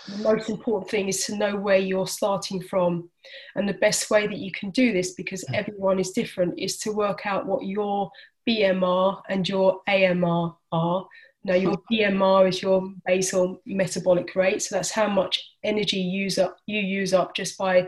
the 0.07 0.23
most 0.23 0.49
important 0.49 0.91
thing 0.91 1.07
is 1.07 1.25
to 1.25 1.35
know 1.35 1.55
where 1.55 1.77
you're 1.77 2.07
starting 2.07 2.61
from. 2.61 3.09
And 3.55 3.67
the 3.67 3.73
best 3.73 4.09
way 4.11 4.27
that 4.27 4.37
you 4.37 4.51
can 4.51 4.69
do 4.69 4.93
this, 4.93 5.13
because 5.13 5.43
everyone 5.53 5.99
is 5.99 6.11
different, 6.11 6.59
is 6.59 6.77
to 6.79 6.91
work 6.91 7.25
out 7.25 7.47
what 7.47 7.65
your 7.65 8.11
BMR 8.47 9.21
and 9.29 9.47
your 9.47 9.81
AMR 9.87 10.55
are. 10.71 11.07
Now, 11.43 11.53
your 11.53 11.77
BMR 11.91 12.49
is 12.49 12.61
your 12.61 12.91
basal 13.05 13.61
metabolic 13.65 14.35
rate, 14.35 14.63
so 14.63 14.75
that's 14.75 14.91
how 14.91 15.07
much 15.07 15.39
energy 15.63 15.97
you 15.97 16.23
use 16.23 16.39
up, 16.39 16.57
you 16.65 16.79
use 16.79 17.13
up 17.13 17.35
just 17.35 17.57
by 17.57 17.87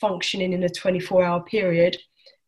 functioning 0.00 0.54
in 0.54 0.62
a 0.62 0.68
24 0.68 1.22
hour 1.22 1.42
period. 1.44 1.98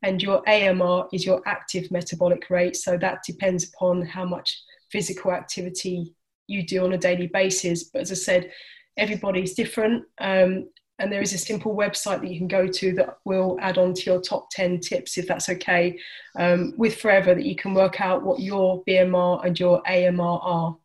And 0.03 0.23
your 0.23 0.43
AMR 0.49 1.09
is 1.13 1.27
your 1.27 1.43
active 1.47 1.91
metabolic 1.91 2.49
rate, 2.49 2.77
so 2.77 2.97
that 2.99 3.23
depends 3.27 3.69
upon 3.69 4.03
how 4.03 4.25
much 4.25 4.63
physical 4.91 5.33
activity 5.33 6.15
you 6.47 6.65
do 6.65 6.85
on 6.85 6.93
a 6.93 6.99
daily 6.99 7.27
basis. 7.27 7.85
But 7.85 8.03
as 8.03 8.13
I 8.13 8.15
said, 8.15 8.53
everybody's 8.97 9.55
different. 9.55 10.05
Um, 10.19 10.69
and 10.99 11.12
there 11.12 11.21
is 11.21 11.33
a 11.33 11.38
simple 11.38 11.75
website 11.76 12.21
that 12.21 12.31
you 12.31 12.38
can 12.38 12.49
go 12.49 12.67
to 12.67 12.93
that 12.95 13.19
will 13.25 13.59
add 13.61 13.79
on 13.79 13.93
to 13.95 14.03
your 14.03 14.21
top 14.21 14.49
10 14.50 14.81
tips 14.81 15.19
if 15.19 15.26
that's 15.26 15.49
okay 15.49 15.99
um, 16.38 16.73
with 16.76 16.97
forever 16.97 17.35
that 17.35 17.45
you 17.45 17.57
can 17.57 17.75
work 17.75 18.00
out 18.00 18.23
what 18.23 18.41
your 18.41 18.83
bmr 18.85 19.45
and 19.45 19.59
your 19.59 19.83
amr 19.87 20.23
are. 20.23 20.76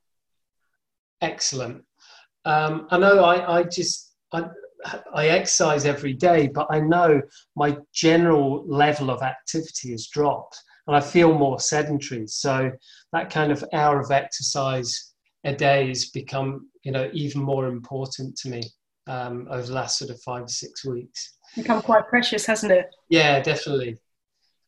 Excellent. 1.22 1.84
Um, 2.46 2.88
i 2.89 2.98
know 2.98 3.24
i, 3.24 3.60
I 3.60 3.63
just 3.63 4.13
I, 4.34 4.46
I 5.13 5.27
exercise 5.27 5.86
every 5.86 6.13
day 6.13 6.48
but 6.48 6.68
i 6.72 6.80
know 6.80 7.22
my 7.56 7.77
general 7.94 8.65
level 8.68 9.12
of 9.12 9.22
activity 9.22 9.91
has 9.91 10.08
dropped 10.08 10.60
and 10.88 10.96
i 10.96 11.00
feel 11.00 11.34
more 11.34 11.60
sedentary. 11.60 12.25
So 12.27 12.72
that 13.13 13.30
kind 13.30 13.51
of 13.51 13.63
hour 13.74 14.00
of 14.00 14.12
exercise 14.12 15.13
a 15.44 15.56
day 15.56 15.88
has 15.88 16.10
become 16.10 16.68
you 16.84 16.91
know 16.91 17.10
even 17.13 17.41
more 17.44 17.68
important 17.68 18.36
to 18.38 18.50
me 18.50 18.63
um, 19.08 19.48
over 19.50 19.63
the 19.63 19.74
last 19.74 19.98
sort 19.98 20.12
of 20.12 20.22
five 20.22 20.46
to 20.46 20.53
six 20.53 20.86
weeks. 20.86 21.38
Become 21.55 21.81
quite 21.81 22.08
precious, 22.08 22.46
hasn't 22.46 22.72
it? 22.72 22.88
Yeah, 23.10 23.41
definitely. 23.41 23.98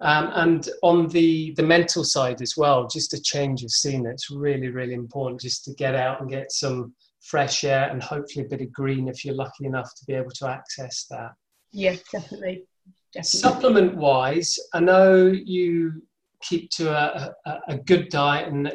Um, 0.02 0.32
and 0.34 0.70
on 0.82 1.08
the 1.08 1.54
the 1.56 1.64
mental 1.64 2.04
side 2.04 2.42
as 2.42 2.58
well, 2.58 2.88
just 2.88 3.14
a 3.14 3.22
change 3.22 3.64
of 3.64 3.72
scene. 3.72 4.06
It's 4.06 4.30
really 4.30 4.70
really 4.70 4.94
important 4.94 5.42
just 5.42 5.64
to 5.66 5.74
get 5.76 5.96
out 5.96 6.20
and 6.20 6.30
get 6.30 6.52
some 6.52 6.94
fresh 7.22 7.64
air 7.64 7.90
and 7.90 8.04
hopefully 8.04 8.46
a 8.46 8.50
bit 8.50 8.62
of 8.62 8.72
green 8.74 9.08
if 9.08 9.24
you're 9.24 9.36
lucky 9.36 9.66
enough 9.66 9.90
to 9.96 10.06
be 10.06 10.14
able 10.14 10.32
to 10.32 10.48
access 10.48 11.06
that. 11.10 11.32
Yeah, 11.72 11.96
definitely. 12.12 12.66
definitely. 13.14 13.40
Supplement 13.40 13.96
wise, 13.96 14.60
I 14.74 14.82
know 14.82 15.28
you 15.28 16.04
keep 16.44 16.70
to 16.72 16.92
a, 16.92 17.34
a, 17.46 17.60
a 17.70 17.78
good 17.78 18.10
diet 18.10 18.50
and 18.50 18.72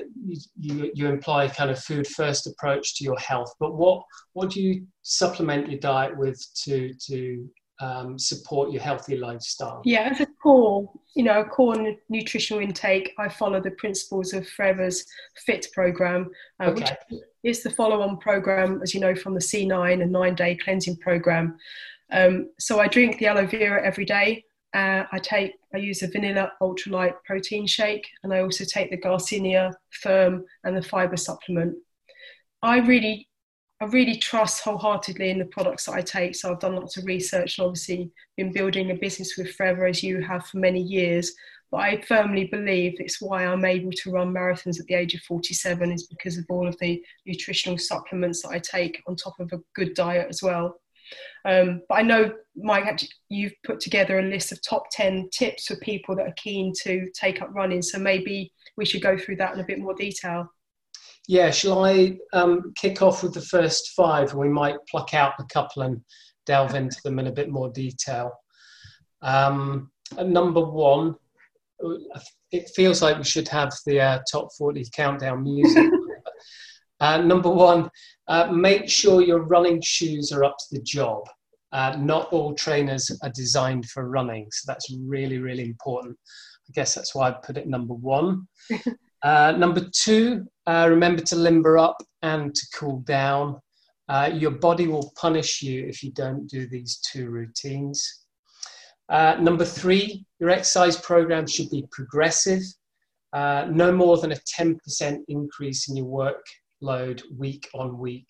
you, 0.56 0.90
you 0.94 1.06
imply 1.06 1.48
kind 1.48 1.70
of 1.70 1.78
food 1.78 2.06
first 2.06 2.46
approach 2.46 2.96
to 2.96 3.04
your 3.04 3.18
health. 3.18 3.54
But 3.60 3.76
what 3.76 4.02
what 4.32 4.50
do 4.50 4.62
you 4.62 4.86
supplement 5.02 5.70
your 5.70 5.80
diet 5.80 6.16
with 6.16 6.44
to 6.64 6.92
to 7.06 7.48
um, 7.80 8.18
support 8.18 8.72
your 8.72 8.82
healthy 8.82 9.16
lifestyle? 9.16 9.82
Yeah 9.84 10.08
as 10.10 10.20
a 10.20 10.26
core 10.42 10.90
you 11.14 11.22
know 11.24 11.40
a 11.40 11.44
core 11.44 11.76
nutritional 12.08 12.62
intake 12.62 13.12
i 13.18 13.28
follow 13.28 13.60
the 13.60 13.72
principles 13.72 14.32
of 14.32 14.48
forever's 14.48 15.04
fit 15.46 15.66
program 15.72 16.30
uh, 16.60 16.66
okay. 16.66 16.96
which 17.10 17.22
is 17.42 17.62
the 17.62 17.70
follow-on 17.70 18.18
program 18.18 18.80
as 18.82 18.94
you 18.94 19.00
know 19.00 19.14
from 19.14 19.34
the 19.34 19.40
c9 19.40 20.02
and 20.02 20.12
nine 20.12 20.34
day 20.34 20.56
cleansing 20.56 20.96
program. 20.96 21.56
Um, 22.10 22.50
so 22.58 22.80
i 22.80 22.88
drink 22.88 23.18
the 23.18 23.26
aloe 23.26 23.46
vera 23.46 23.84
every 23.84 24.04
day 24.04 24.44
uh, 24.74 25.04
I 25.10 25.18
take, 25.18 25.52
I 25.74 25.78
use 25.78 26.02
a 26.02 26.08
vanilla 26.08 26.52
ultralight 26.60 27.14
protein 27.24 27.66
shake, 27.66 28.06
and 28.22 28.32
I 28.32 28.40
also 28.40 28.64
take 28.64 28.90
the 28.90 28.98
Garcinia 28.98 29.72
Firm 30.02 30.44
and 30.64 30.76
the 30.76 30.82
fiber 30.82 31.16
supplement. 31.16 31.74
I 32.62 32.78
really, 32.78 33.28
I 33.80 33.86
really 33.86 34.16
trust 34.16 34.62
wholeheartedly 34.62 35.30
in 35.30 35.38
the 35.38 35.46
products 35.46 35.86
that 35.86 35.94
I 35.94 36.02
take. 36.02 36.34
So 36.34 36.50
I've 36.50 36.60
done 36.60 36.76
lots 36.76 36.96
of 36.96 37.06
research, 37.06 37.58
and 37.58 37.66
obviously 37.66 38.10
been 38.36 38.52
building 38.52 38.90
a 38.90 38.94
business 38.94 39.36
with 39.38 39.54
Forever 39.54 39.86
as 39.86 40.02
you 40.02 40.20
have 40.20 40.46
for 40.46 40.58
many 40.58 40.82
years. 40.82 41.32
But 41.70 41.78
I 41.78 42.00
firmly 42.02 42.44
believe 42.44 42.96
it's 42.98 43.20
why 43.20 43.44
I'm 43.44 43.64
able 43.64 43.92
to 43.92 44.10
run 44.10 44.32
marathons 44.32 44.80
at 44.80 44.86
the 44.86 44.94
age 44.94 45.14
of 45.14 45.20
47 45.20 45.92
is 45.92 46.06
because 46.06 46.38
of 46.38 46.46
all 46.48 46.66
of 46.66 46.78
the 46.78 47.02
nutritional 47.26 47.76
supplements 47.76 48.42
that 48.42 48.50
I 48.50 48.58
take 48.58 49.02
on 49.06 49.16
top 49.16 49.38
of 49.38 49.52
a 49.52 49.60
good 49.74 49.94
diet 49.94 50.28
as 50.30 50.42
well. 50.42 50.80
Um, 51.44 51.82
but 51.88 51.96
I 51.96 52.02
know, 52.02 52.32
Mike, 52.56 53.02
you've 53.28 53.52
put 53.64 53.80
together 53.80 54.18
a 54.18 54.22
list 54.22 54.52
of 54.52 54.60
top 54.62 54.84
10 54.92 55.30
tips 55.32 55.66
for 55.66 55.76
people 55.76 56.16
that 56.16 56.26
are 56.26 56.34
keen 56.36 56.72
to 56.82 57.08
take 57.14 57.40
up 57.42 57.50
running. 57.52 57.82
So 57.82 57.98
maybe 57.98 58.52
we 58.76 58.84
should 58.84 59.02
go 59.02 59.16
through 59.16 59.36
that 59.36 59.54
in 59.54 59.60
a 59.60 59.66
bit 59.66 59.78
more 59.78 59.94
detail. 59.94 60.48
Yeah, 61.26 61.50
shall 61.50 61.84
I 61.84 62.18
um, 62.32 62.72
kick 62.76 63.02
off 63.02 63.22
with 63.22 63.34
the 63.34 63.42
first 63.42 63.92
five? 63.94 64.32
We 64.32 64.48
might 64.48 64.76
pluck 64.90 65.12
out 65.12 65.34
a 65.38 65.44
couple 65.44 65.82
and 65.82 66.00
delve 66.46 66.74
into 66.74 66.96
them 67.04 67.18
in 67.18 67.26
a 67.26 67.32
bit 67.32 67.50
more 67.50 67.70
detail. 67.70 68.32
Um, 69.20 69.90
number 70.16 70.64
one, 70.64 71.16
it 72.50 72.70
feels 72.74 73.02
like 73.02 73.18
we 73.18 73.24
should 73.24 73.48
have 73.48 73.72
the 73.84 74.00
uh, 74.00 74.18
top 74.30 74.48
40 74.56 74.88
countdown 74.94 75.44
music. 75.44 75.90
uh, 77.00 77.18
number 77.18 77.50
one, 77.50 77.88
uh, 78.26 78.50
make 78.52 78.88
sure 78.88 79.22
your 79.22 79.42
running 79.42 79.80
shoes 79.80 80.32
are 80.32 80.44
up 80.44 80.56
to 80.58 80.64
the 80.72 80.82
job. 80.82 81.24
Uh, 81.70 81.96
not 81.98 82.32
all 82.32 82.54
trainers 82.54 83.10
are 83.22 83.30
designed 83.30 83.86
for 83.90 84.08
running, 84.08 84.48
so 84.50 84.64
that's 84.66 84.90
really, 85.04 85.38
really 85.38 85.64
important. 85.64 86.16
I 86.68 86.72
guess 86.72 86.94
that's 86.94 87.14
why 87.14 87.28
I 87.28 87.32
put 87.32 87.56
it 87.56 87.68
number 87.68 87.94
one. 87.94 88.48
uh, 89.22 89.52
number 89.56 89.86
two, 89.92 90.46
uh, 90.66 90.86
remember 90.90 91.22
to 91.22 91.36
limber 91.36 91.78
up 91.78 91.96
and 92.22 92.54
to 92.54 92.66
cool 92.74 93.00
down. 93.00 93.60
Uh, 94.08 94.30
your 94.32 94.50
body 94.50 94.86
will 94.86 95.12
punish 95.20 95.60
you 95.62 95.86
if 95.86 96.02
you 96.02 96.10
don't 96.12 96.46
do 96.46 96.66
these 96.66 96.98
two 97.12 97.28
routines. 97.28 98.24
Uh, 99.10 99.36
number 99.38 99.64
three, 99.64 100.24
your 100.40 100.50
exercise 100.50 100.96
program 100.96 101.46
should 101.46 101.68
be 101.70 101.86
progressive. 101.90 102.62
no 103.34 103.92
more 103.92 104.16
than 104.16 104.32
a 104.32 104.36
10% 104.58 105.18
increase 105.28 105.88
in 105.88 105.96
your 105.96 106.06
work 106.06 106.44
load 106.80 107.22
week 107.36 107.68
on 107.74 107.98
week. 107.98 108.28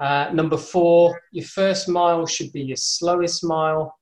Uh, 0.00 0.30
number 0.32 0.56
four, 0.56 1.20
your 1.32 1.46
first 1.46 1.88
mile 1.88 2.26
should 2.26 2.52
be 2.52 2.62
your 2.62 2.76
slowest 2.76 3.44
mile. 3.44 3.94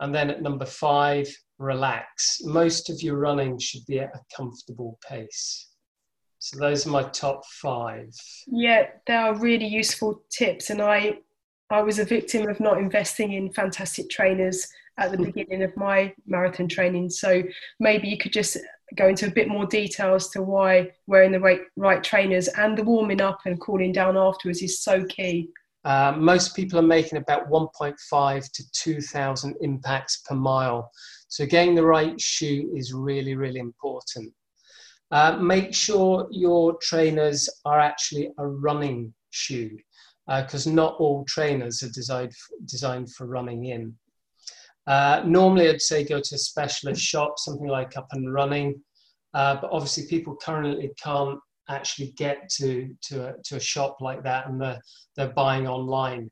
And 0.00 0.14
then 0.14 0.30
at 0.30 0.42
number 0.42 0.66
five, 0.66 1.28
relax. 1.58 2.40
Most 2.44 2.90
of 2.90 3.02
your 3.02 3.16
running 3.16 3.58
should 3.58 3.84
be 3.86 4.00
at 4.00 4.14
a 4.14 4.20
comfortable 4.36 4.98
pace. 5.08 5.68
So 6.38 6.58
those 6.58 6.86
are 6.86 6.90
my 6.90 7.04
top 7.04 7.42
five. 7.46 8.08
Yeah, 8.48 8.86
they 9.06 9.14
are 9.14 9.38
really 9.38 9.66
useful 9.66 10.22
tips. 10.30 10.70
And 10.70 10.82
I, 10.82 11.18
I 11.70 11.82
was 11.82 12.00
a 12.00 12.04
victim 12.04 12.48
of 12.48 12.58
not 12.58 12.78
investing 12.78 13.32
in 13.34 13.52
fantastic 13.52 14.10
trainers 14.10 14.66
at 14.98 15.12
the 15.12 15.18
beginning 15.24 15.62
of 15.62 15.76
my 15.76 16.12
marathon 16.26 16.68
training. 16.68 17.10
So 17.10 17.42
maybe 17.78 18.08
you 18.08 18.18
could 18.18 18.32
just 18.32 18.56
go 18.96 19.08
into 19.08 19.26
a 19.26 19.30
bit 19.30 19.48
more 19.48 19.66
detail 19.66 20.14
as 20.14 20.28
to 20.30 20.42
why 20.42 20.90
wearing 21.06 21.32
the 21.32 21.40
right, 21.40 21.60
right 21.76 22.02
trainers 22.02 22.48
and 22.48 22.76
the 22.76 22.82
warming 22.82 23.20
up 23.20 23.40
and 23.44 23.60
cooling 23.60 23.92
down 23.92 24.16
afterwards 24.16 24.62
is 24.62 24.82
so 24.82 25.04
key. 25.06 25.48
Uh, 25.84 26.14
most 26.16 26.54
people 26.54 26.78
are 26.78 26.82
making 26.82 27.18
about 27.18 27.48
1.5 27.48 28.52
to 28.52 28.72
2,000 28.72 29.56
impacts 29.60 30.22
per 30.28 30.34
mile. 30.34 30.90
So 31.28 31.44
getting 31.46 31.74
the 31.74 31.84
right 31.84 32.20
shoe 32.20 32.70
is 32.74 32.92
really, 32.92 33.34
really 33.34 33.58
important. 33.58 34.32
Uh, 35.10 35.36
make 35.36 35.74
sure 35.74 36.26
your 36.30 36.76
trainers 36.80 37.48
are 37.64 37.80
actually 37.80 38.30
a 38.38 38.46
running 38.46 39.12
shoe 39.30 39.76
because 40.26 40.66
uh, 40.66 40.70
not 40.70 40.94
all 40.98 41.24
trainers 41.24 41.82
are 41.82 41.90
designed, 41.90 42.32
designed 42.64 43.12
for 43.12 43.26
running 43.26 43.66
in. 43.66 43.94
Uh, 44.86 45.22
normally, 45.24 45.68
I'd 45.68 45.80
say 45.80 46.04
go 46.04 46.20
to 46.20 46.34
a 46.34 46.38
specialist 46.38 47.00
shop, 47.00 47.38
something 47.38 47.68
like 47.68 47.96
Up 47.96 48.08
and 48.12 48.32
Running, 48.32 48.82
uh, 49.34 49.56
but 49.60 49.70
obviously, 49.72 50.06
people 50.06 50.36
currently 50.36 50.90
can't 51.02 51.38
actually 51.68 52.12
get 52.16 52.48
to 52.56 52.94
to 53.02 53.28
a, 53.28 53.34
to 53.44 53.56
a 53.56 53.60
shop 53.60 53.98
like 54.00 54.22
that, 54.24 54.48
and 54.48 54.60
they're 54.60 54.80
they're 55.16 55.32
buying 55.32 55.66
online. 55.68 56.30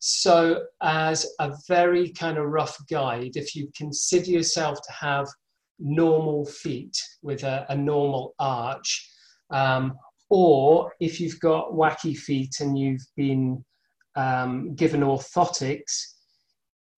So, 0.00 0.64
as 0.82 1.26
a 1.40 1.56
very 1.66 2.10
kind 2.10 2.38
of 2.38 2.46
rough 2.46 2.76
guide, 2.88 3.32
if 3.34 3.56
you 3.56 3.70
consider 3.76 4.30
yourself 4.30 4.78
to 4.82 4.92
have 4.92 5.26
normal 5.78 6.44
feet 6.44 6.96
with 7.22 7.42
a, 7.42 7.66
a 7.68 7.76
normal 7.76 8.34
arch, 8.38 9.10
um, 9.50 9.96
or 10.30 10.92
if 11.00 11.20
you've 11.20 11.40
got 11.40 11.72
wacky 11.72 12.16
feet 12.16 12.60
and 12.60 12.78
you've 12.78 13.06
been 13.16 13.64
um, 14.14 14.74
given 14.74 15.00
orthotics, 15.00 16.17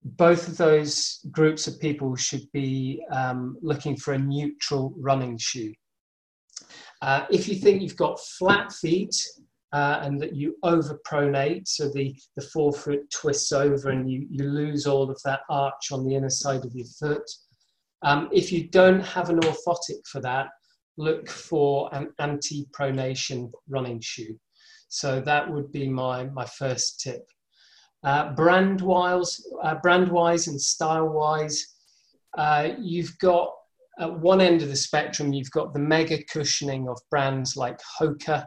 both 0.03 0.49
of 0.49 0.57
those 0.57 1.21
groups 1.31 1.67
of 1.67 1.81
people 1.81 2.17
should 2.17 2.47
be 2.53 3.03
um, 3.13 3.57
looking 3.63 3.97
for 3.97 4.15
a 4.15 4.19
neutral 4.19 4.95
running 4.99 5.37
shoe. 5.39 5.73
Uh, 7.03 7.27
if 7.31 7.49
you 7.49 7.55
think 7.55 7.83
you've 7.83 7.97
got 7.97 8.21
flat 8.39 8.73
feet 8.73 9.15
uh, 9.73 10.01
and 10.03 10.21
that 10.21 10.35
you 10.35 10.57
overpronate, 10.65 11.69
so 11.69 11.89
the, 11.89 12.15
the 12.37 12.43
forefoot 12.43 13.01
twists 13.11 13.53
over 13.53 13.91
and 13.91 14.11
you, 14.11 14.27
you 14.31 14.45
lose 14.45 14.87
all 14.87 15.11
of 15.11 15.21
that 15.25 15.41
arch 15.49 15.93
on 15.93 16.05
the 16.05 16.15
inner 16.15 16.31
side 16.31 16.65
of 16.65 16.75
your 16.75 16.87
foot, 16.99 17.29
Um, 18.03 18.29
if 18.33 18.51
you 18.51 18.69
don't 18.69 19.05
have 19.17 19.29
an 19.31 19.41
orthotic 19.41 20.01
for 20.07 20.21
that, 20.23 20.49
look 20.97 21.29
for 21.29 21.89
an 21.93 22.09
anti-pronation 22.19 23.51
running 23.69 24.01
shoe. 24.01 24.39
So 24.89 25.21
that 25.21 25.51
would 25.51 25.71
be 25.71 25.87
my, 25.89 26.25
my 26.25 26.47
first 26.47 27.01
tip. 27.01 27.25
Uh, 28.03 28.33
brand 28.33 28.81
wise, 28.81 29.41
uh, 29.63 29.75
brand 29.77 30.11
wise 30.11 30.47
and 30.49 30.61
style 30.61 31.09
wise, 31.09 31.75
uh, 32.39 32.71
you've 32.79 33.17
got 33.19 33.51
at 34.01 34.21
one 34.21 34.41
end 34.41 34.63
of 34.63 34.69
the 34.69 34.77
spectrum, 34.77 35.33
you've 35.33 35.51
got 35.51 35.75
the 35.75 35.79
mega 35.79 36.23
cushioning 36.25 36.89
of 36.89 36.99
brands 37.11 37.57
like 37.57 37.79
Hoka, 38.01 38.47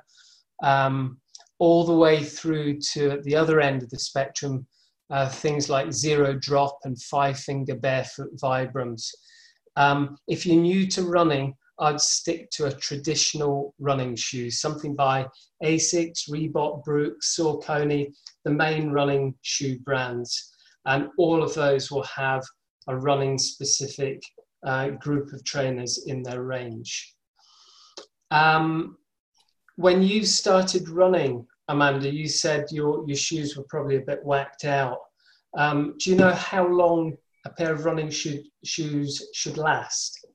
um, 0.63 1.19
all 1.60 1.86
the 1.86 1.95
way 1.95 2.24
through 2.24 2.79
to 2.93 3.12
at 3.12 3.24
the 3.24 3.36
other 3.36 3.62
end 3.62 3.83
of 3.83 3.89
the 3.89 4.00
spectrum, 4.00 4.65
uh, 5.12 5.29
things 5.29 5.69
like 5.69 5.93
Zero 5.93 6.33
Drop 6.33 6.79
and 6.86 7.00
Five 7.03 7.39
Finger 7.39 7.75
Barefoot 7.75 8.29
Vibrams. 8.41 9.10
Um, 9.75 10.17
if 10.27 10.45
you're 10.45 10.62
new 10.62 10.88
to 10.88 11.03
running, 11.03 11.55
I'd 11.80 12.00
stick 12.00 12.50
to 12.51 12.65
a 12.65 12.72
traditional 12.72 13.74
running 13.80 14.15
shoe, 14.15 14.51
something 14.51 14.96
by 14.96 15.27
Asics, 15.63 16.30
Reebok, 16.30 16.84
Brooks, 16.84 17.36
Saucony, 17.38 18.13
the 18.46 18.51
main 18.51 18.92
running 18.92 19.36
shoe 19.42 19.80
brands. 19.80 20.51
And 20.86 21.10
all 21.18 21.42
of 21.42 21.53
those 21.53 21.92
will 21.92 22.03
have 22.03 22.44
a 22.88 22.96
running 22.96 23.38
specific 23.38 24.22
uh, 24.65 24.89
group 24.89 25.34
of 25.34 25.44
trainers 25.44 26.06
in 26.08 26.24
their 26.24 26.44
range. 26.44 27.15
Um, 28.32 28.98
when 29.75 30.03
you 30.03 30.25
started 30.25 30.89
running, 30.89 31.48
Amanda, 31.68 32.13
you 32.13 32.27
said 32.27 32.65
your, 32.72 33.03
your 33.08 33.18
shoes 33.18 33.58
were 33.58 33.65
probably 33.70 33.98
a 33.98 34.01
bit 34.01 34.24
whacked 34.24 34.65
out. 34.65 35.00
Um, 35.58 35.96
do 36.00 36.10
you 36.10 36.15
know 36.15 36.32
how 36.32 36.68
long 36.68 37.15
a 37.46 37.50
pair 37.50 37.74
of 37.74 37.86
running 37.86 38.10
shoe, 38.10 38.44
shoes 38.63 39.30
should 39.34 39.58
last? 39.58 40.25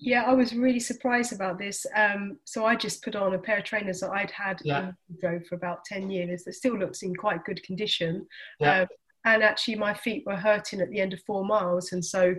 Yeah, 0.00 0.22
I 0.22 0.32
was 0.32 0.54
really 0.54 0.80
surprised 0.80 1.32
about 1.32 1.58
this. 1.58 1.84
Um, 1.94 2.38
so 2.44 2.64
I 2.64 2.74
just 2.74 3.04
put 3.04 3.14
on 3.14 3.34
a 3.34 3.38
pair 3.38 3.58
of 3.58 3.64
trainers 3.64 4.00
that 4.00 4.10
I'd 4.10 4.30
had 4.30 4.58
yeah. 4.64 4.92
in 5.22 5.44
for 5.44 5.54
about 5.54 5.84
10 5.84 6.10
years 6.10 6.44
that 6.44 6.54
still 6.54 6.78
looks 6.78 7.02
in 7.02 7.14
quite 7.14 7.44
good 7.44 7.62
condition. 7.62 8.26
Yeah. 8.58 8.82
Um, 8.82 8.88
and 9.26 9.42
actually, 9.42 9.74
my 9.74 9.92
feet 9.92 10.24
were 10.26 10.36
hurting 10.36 10.80
at 10.80 10.88
the 10.88 11.00
end 11.00 11.12
of 11.12 11.20
four 11.26 11.44
miles. 11.44 11.92
And 11.92 12.02
so 12.02 12.34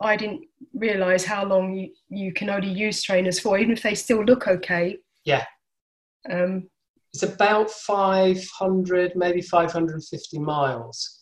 I 0.00 0.16
didn't 0.16 0.46
realize 0.74 1.24
how 1.24 1.44
long 1.44 1.74
you, 1.74 1.90
you 2.08 2.32
can 2.32 2.50
only 2.50 2.70
use 2.70 3.02
trainers 3.02 3.40
for, 3.40 3.58
even 3.58 3.72
if 3.72 3.82
they 3.82 3.96
still 3.96 4.24
look 4.24 4.46
okay. 4.46 4.98
Yeah. 5.24 5.44
Um, 6.30 6.68
it's 7.12 7.24
about 7.24 7.70
500, 7.70 9.12
maybe 9.16 9.40
550 9.40 10.38
miles. 10.38 11.15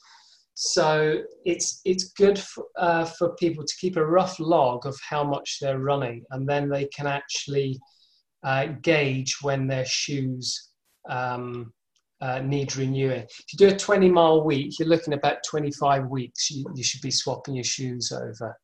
So 0.54 1.23
it's 1.44 1.80
it's 1.84 2.12
good 2.12 2.38
for, 2.38 2.64
uh, 2.78 3.04
for 3.04 3.34
people 3.37 3.64
to 3.64 3.75
keep 3.80 3.96
a 3.96 4.06
rough 4.06 4.38
log 4.38 4.87
of 4.87 4.96
how 5.08 5.25
much 5.25 5.58
they're 5.61 5.80
running, 5.80 6.25
and 6.30 6.49
then 6.49 6.68
they 6.68 6.87
can 6.87 7.06
actually 7.06 7.78
uh, 8.44 8.66
gauge 8.82 9.37
when 9.42 9.66
their 9.66 9.84
shoes 9.84 10.70
um, 11.08 11.73
uh, 12.20 12.38
need 12.38 12.76
renewing. 12.76 13.23
If 13.23 13.52
you 13.52 13.58
do 13.58 13.75
a 13.75 13.76
20 13.76 14.08
mile 14.11 14.44
week, 14.44 14.78
you're 14.78 14.88
looking 14.88 15.14
about 15.14 15.38
25 15.49 16.06
weeks. 16.06 16.50
You, 16.50 16.64
you 16.75 16.84
should 16.84 17.02
be 17.02 17.11
swapping 17.11 17.56
your 17.56 17.64
shoes 17.64 18.12
over. 18.12 18.56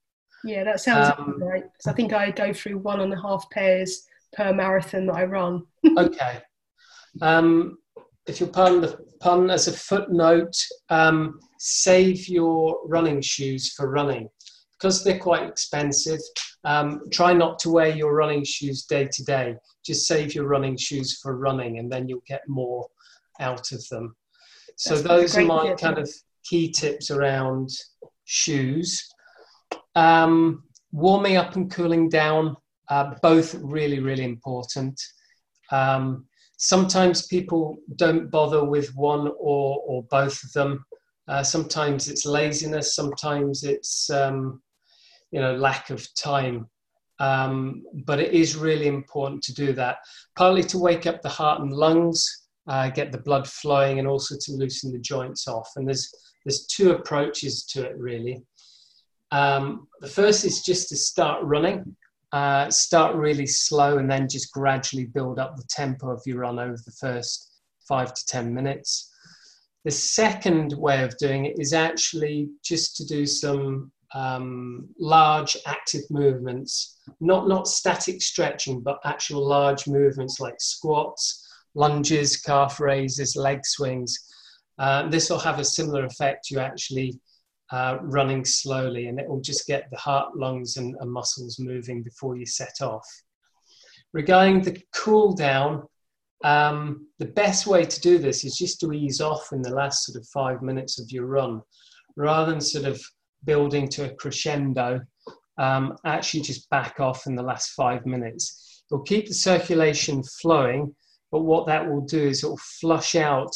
Yeah, 0.45 0.65
that 0.65 0.81
sounds 0.81 1.13
um, 1.19 1.39
right. 1.43 1.65
Because 1.65 1.87
I 1.87 1.93
think 1.93 2.13
I 2.13 2.31
go 2.31 2.53
through 2.53 2.79
one 2.79 3.01
and 3.01 3.13
a 3.13 3.21
half 3.21 3.49
pairs 3.51 4.07
per 4.33 4.53
marathon 4.53 5.07
that 5.07 5.17
I 5.17 5.25
run. 5.25 5.65
okay. 5.99 6.41
Um, 7.21 7.79
if 8.31 8.41
you'll 8.41 8.49
pardon 8.51 8.81
the 8.81 8.97
pun, 9.21 9.51
as 9.51 9.67
a 9.67 9.73
footnote, 9.73 10.57
um, 10.89 11.41
save 11.59 12.29
your 12.29 12.81
running 12.87 13.21
shoes 13.21 13.73
for 13.73 13.91
running 13.91 14.29
because 14.73 15.03
they're 15.03 15.19
quite 15.19 15.47
expensive. 15.47 16.21
Um, 16.65 17.03
try 17.11 17.33
not 17.33 17.59
to 17.61 17.71
wear 17.71 17.89
your 17.89 18.15
running 18.15 18.45
shoes 18.45 18.85
day 18.85 19.09
to 19.13 19.25
day. 19.25 19.57
Just 19.85 20.07
save 20.07 20.35
your 20.35 20.47
running 20.47 20.77
shoes 20.77 21.19
for 21.21 21.37
running, 21.37 21.79
and 21.79 21.91
then 21.91 22.09
you'll 22.09 22.23
get 22.27 22.49
more 22.49 22.87
out 23.41 23.73
of 23.73 23.87
them. 23.89 24.15
So 24.77 24.95
That's 24.95 25.09
those 25.09 25.37
are 25.37 25.45
my 25.45 25.69
tip. 25.69 25.79
kind 25.79 25.99
of 25.99 26.09
key 26.45 26.71
tips 26.71 27.11
around 27.11 27.69
shoes. 28.25 29.13
Um, 29.97 30.63
warming 30.93 31.37
up 31.37 31.57
and 31.57 31.71
cooling 31.71 32.09
down, 32.09 32.57
uh, 32.89 33.15
both 33.23 33.55
really, 33.57 33.99
really 33.99 34.25
important. 34.25 35.01
Um, 35.73 36.27
sometimes 36.61 37.27
people 37.27 37.79
don't 37.97 38.31
bother 38.31 38.63
with 38.63 38.95
one 38.95 39.29
or, 39.39 39.83
or 39.87 40.03
both 40.05 40.45
of 40.45 40.53
them. 40.53 40.85
Uh, 41.27 41.43
sometimes 41.43 42.09
it's 42.09 42.27
laziness, 42.27 42.95
sometimes 42.95 43.65
it's 43.65 44.11
um, 44.11 44.63
you 45.31 45.41
know 45.41 45.55
lack 45.57 45.91
of 45.91 46.07
time. 46.15 46.69
Um, 47.19 47.85
but 48.07 48.19
it 48.19 48.33
is 48.33 48.57
really 48.57 48.87
important 48.87 49.43
to 49.45 49.55
do 49.55 49.73
that, 49.75 49.99
partly 50.37 50.63
to 50.65 50.79
wake 50.79 51.07
up 51.07 51.21
the 51.21 51.29
heart 51.29 51.61
and 51.61 51.71
lungs, 51.73 52.47
uh, 52.67 52.89
get 52.89 53.13
the 53.13 53.19
blood 53.19 53.47
flowing, 53.47 53.99
and 53.99 54.09
also 54.09 54.37
to 54.41 54.53
loosen 54.53 54.93
the 54.93 54.99
joints 54.99 55.49
off. 55.49 55.69
And 55.77 55.87
there's 55.87 56.13
there's 56.45 56.67
two 56.67 56.93
approaches 56.93 57.65
to 57.67 57.87
it 57.87 57.97
really. 57.97 58.43
Um, 59.33 59.87
the 60.01 60.09
first 60.09 60.45
is 60.45 60.63
just 60.63 60.89
to 60.91 60.97
start 60.97 61.43
running 61.43 61.97
uh, 62.33 62.71
start 62.71 63.17
really 63.17 63.47
slow 63.47 63.99
and 63.99 64.11
then 64.11 64.29
just 64.29 64.53
gradually 64.53 65.07
build 65.07 65.39
up 65.39 65.57
the 65.57 65.65
tempo 65.69 66.11
of 66.11 66.23
your 66.27 66.39
run 66.39 66.59
over 66.59 66.79
the 66.85 66.93
first 66.93 67.51
five 67.89 68.15
to 68.15 68.27
10 68.27 68.55
minutes. 68.55 69.13
The 69.85 69.91
second 69.91 70.75
way 70.75 71.03
of 71.03 71.17
doing 71.19 71.47
it 71.47 71.59
is 71.59 71.73
actually 71.73 72.51
just 72.63 72.97
to 72.99 73.07
do 73.07 73.27
some 73.27 73.91
um, 74.15 74.89
large 74.99 75.57
active 75.67 76.03
movements, 76.11 77.01
not, 77.21 77.49
not 77.49 77.67
static 77.67 78.23
stretching, 78.23 78.81
but 78.81 79.01
actual 79.05 79.47
large 79.47 79.87
movements 79.87 80.39
like 80.41 80.61
squats, 80.61 81.49
lunges, 81.75 82.37
calf 82.37 82.81
raises, 82.81 83.37
leg 83.37 83.65
swings. 83.65 84.19
Uh, 84.79 85.09
this 85.09 85.31
will 85.31 85.39
have 85.39 85.59
a 85.59 85.65
similar 85.65 86.05
effect. 86.05 86.51
You 86.51 86.59
actually 86.59 87.19
uh, 87.73 87.99
running 88.03 88.45
slowly, 88.45 89.07
and 89.07 89.21
it 89.21 89.29
will 89.29 89.41
just 89.41 89.67
get 89.67 89.89
the 89.91 89.97
heart, 89.97 90.37
lungs, 90.37 90.77
and, 90.77 90.97
and, 91.01 91.11
muscles 91.11 91.59
moving 91.61 92.03
before 92.03 92.37
you 92.37 92.45
set 92.45 92.81
off. 92.81 93.07
Regarding 94.13 94.61
the 94.61 94.81
cool 94.93 95.35
down, 95.35 95.85
um, 96.43 97.07
the 97.19 97.27
best 97.27 97.67
way 97.67 97.85
to 97.85 98.01
do 98.01 98.19
this 98.19 98.45
is 98.45 98.57
just 98.57 98.81
to 98.81 98.93
ease 98.93 99.21
off 99.21 99.53
in 99.53 99.63
the 99.63 99.75
last 99.75 100.05
sort 100.05 100.21
of 100.21 100.27
five 100.29 100.63
minutes 100.63 100.99
of 100.99 101.11
your 101.13 101.27
run, 101.27 101.63
rather 102.17 102.51
than 102.51 102.61
sort 102.61 102.87
of 102.87 103.01
building 103.45 103.89
to 103.89 104.11
a 104.11 104.15
crescendo. 104.15 105.01
Um, 105.59 105.97
actually, 106.05 106.41
just 106.41 106.69
back 106.71 106.99
off 106.99 107.27
in 107.27 107.37
the 107.37 107.43
last 107.43 107.71
five 107.73 108.05
minutes. 108.05 108.83
It'll 108.91 109.05
keep 109.05 109.29
the 109.29 109.35
circulation 109.35 110.25
flowing, 110.43 110.93
but 111.31 111.43
what 111.43 111.67
that 111.69 111.89
will 111.89 112.01
do 112.01 112.27
is 112.27 112.43
it 112.43 112.49
will 112.49 112.61
flush 112.81 113.15
out 113.15 113.55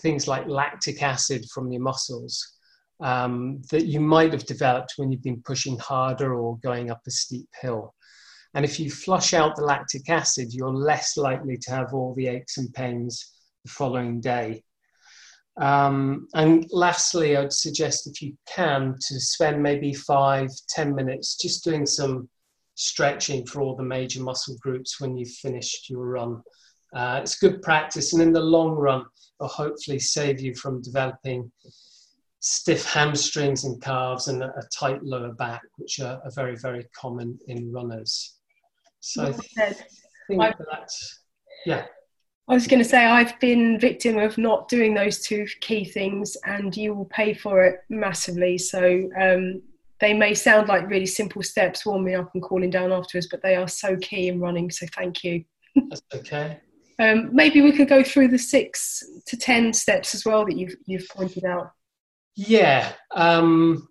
things 0.00 0.26
like 0.26 0.48
lactic 0.48 1.00
acid 1.02 1.44
from 1.54 1.70
your 1.70 1.82
muscles 1.82 2.52
um, 3.02 3.60
that 3.70 3.86
you 3.86 4.00
might 4.00 4.32
have 4.32 4.46
developed 4.46 4.94
when 4.96 5.10
you've 5.10 5.22
been 5.22 5.42
pushing 5.42 5.78
harder 5.78 6.34
or 6.34 6.58
going 6.58 6.90
up 6.90 7.02
a 7.06 7.10
steep 7.10 7.48
hill. 7.60 7.94
And 8.54 8.64
if 8.64 8.78
you 8.78 8.90
flush 8.90 9.34
out 9.34 9.56
the 9.56 9.64
lactic 9.64 10.08
acid, 10.08 10.52
you're 10.52 10.72
less 10.72 11.16
likely 11.16 11.56
to 11.58 11.70
have 11.70 11.92
all 11.92 12.14
the 12.14 12.28
aches 12.28 12.58
and 12.58 12.72
pains 12.72 13.32
the 13.64 13.70
following 13.70 14.20
day. 14.20 14.62
Um, 15.60 16.28
and 16.34 16.66
lastly, 16.70 17.36
I'd 17.36 17.52
suggest 17.52 18.06
if 18.06 18.22
you 18.22 18.34
can 18.46 18.96
to 19.08 19.20
spend 19.20 19.62
maybe 19.62 19.92
five, 19.92 20.48
ten 20.68 20.94
minutes 20.94 21.36
just 21.36 21.64
doing 21.64 21.86
some 21.86 22.28
stretching 22.74 23.44
for 23.46 23.60
all 23.60 23.76
the 23.76 23.82
major 23.82 24.22
muscle 24.22 24.56
groups 24.60 25.00
when 25.00 25.16
you've 25.16 25.30
finished 25.30 25.90
your 25.90 26.06
run. 26.06 26.42
Uh, 26.94 27.20
it's 27.22 27.38
good 27.38 27.62
practice, 27.62 28.12
and 28.12 28.22
in 28.22 28.32
the 28.32 28.40
long 28.40 28.70
run, 28.70 29.04
it'll 29.40 29.48
hopefully 29.48 29.98
save 29.98 30.40
you 30.40 30.54
from 30.54 30.82
developing 30.82 31.50
stiff 32.42 32.84
hamstrings 32.84 33.64
and 33.64 33.80
calves 33.80 34.26
and 34.26 34.42
a, 34.42 34.52
tight 34.76 35.02
lower 35.04 35.32
back, 35.32 35.62
which 35.76 36.00
are, 36.00 36.20
are, 36.24 36.30
very, 36.34 36.56
very 36.56 36.84
common 36.94 37.38
in 37.46 37.72
runners. 37.72 38.38
So 38.98 39.26
I 39.26 39.32
think 39.32 40.56
that's, 40.70 41.20
yeah. 41.64 41.86
I 42.48 42.54
was 42.54 42.66
going 42.66 42.82
to 42.82 42.88
say, 42.88 43.04
I've 43.04 43.38
been 43.38 43.78
victim 43.78 44.18
of 44.18 44.36
not 44.38 44.68
doing 44.68 44.92
those 44.92 45.20
two 45.20 45.46
key 45.60 45.84
things, 45.84 46.36
and 46.44 46.76
you 46.76 46.94
will 46.94 47.04
pay 47.06 47.32
for 47.32 47.64
it 47.64 47.76
massively. 47.88 48.58
So 48.58 49.08
um, 49.18 49.62
they 50.00 50.12
may 50.12 50.34
sound 50.34 50.68
like 50.68 50.90
really 50.90 51.06
simple 51.06 51.44
steps, 51.44 51.86
warming 51.86 52.16
up 52.16 52.32
and 52.34 52.42
cooling 52.42 52.70
down 52.70 52.90
afterwards, 52.90 53.28
but 53.30 53.40
they 53.42 53.54
are 53.54 53.68
so 53.68 53.96
key 53.98 54.26
in 54.26 54.40
running. 54.40 54.68
So 54.72 54.86
thank 54.96 55.22
you. 55.22 55.44
That's 55.88 56.02
okay. 56.12 56.58
um, 56.98 57.30
maybe 57.32 57.62
we 57.62 57.70
could 57.70 57.88
go 57.88 58.02
through 58.02 58.28
the 58.28 58.38
six 58.38 59.04
to 59.26 59.36
ten 59.36 59.72
steps 59.72 60.12
as 60.12 60.24
well 60.24 60.44
that 60.44 60.56
you've 60.56 60.74
you've 60.86 61.08
pointed 61.08 61.44
out. 61.44 61.70
Yeah. 62.34 62.92
Um, 63.14 63.88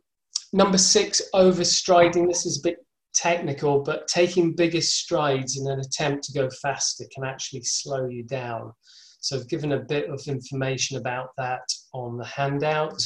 number 0.53 0.77
six, 0.77 1.21
overstriding. 1.33 2.27
This 2.27 2.45
is 2.45 2.59
a 2.59 2.69
bit 2.69 2.77
technical, 3.13 3.83
but 3.83 4.07
taking 4.07 4.55
bigger 4.55 4.81
strides 4.81 5.59
in 5.59 5.67
an 5.69 5.79
attempt 5.79 6.23
to 6.23 6.33
go 6.33 6.49
faster 6.61 7.05
can 7.13 7.23
actually 7.23 7.61
slow 7.63 8.07
you 8.07 8.23
down. 8.23 8.71
So 9.19 9.37
I've 9.37 9.49
given 9.49 9.73
a 9.73 9.79
bit 9.79 10.09
of 10.09 10.21
information 10.27 10.97
about 10.97 11.29
that 11.37 11.61
on 11.93 12.17
the 12.17 12.25
handout. 12.25 13.01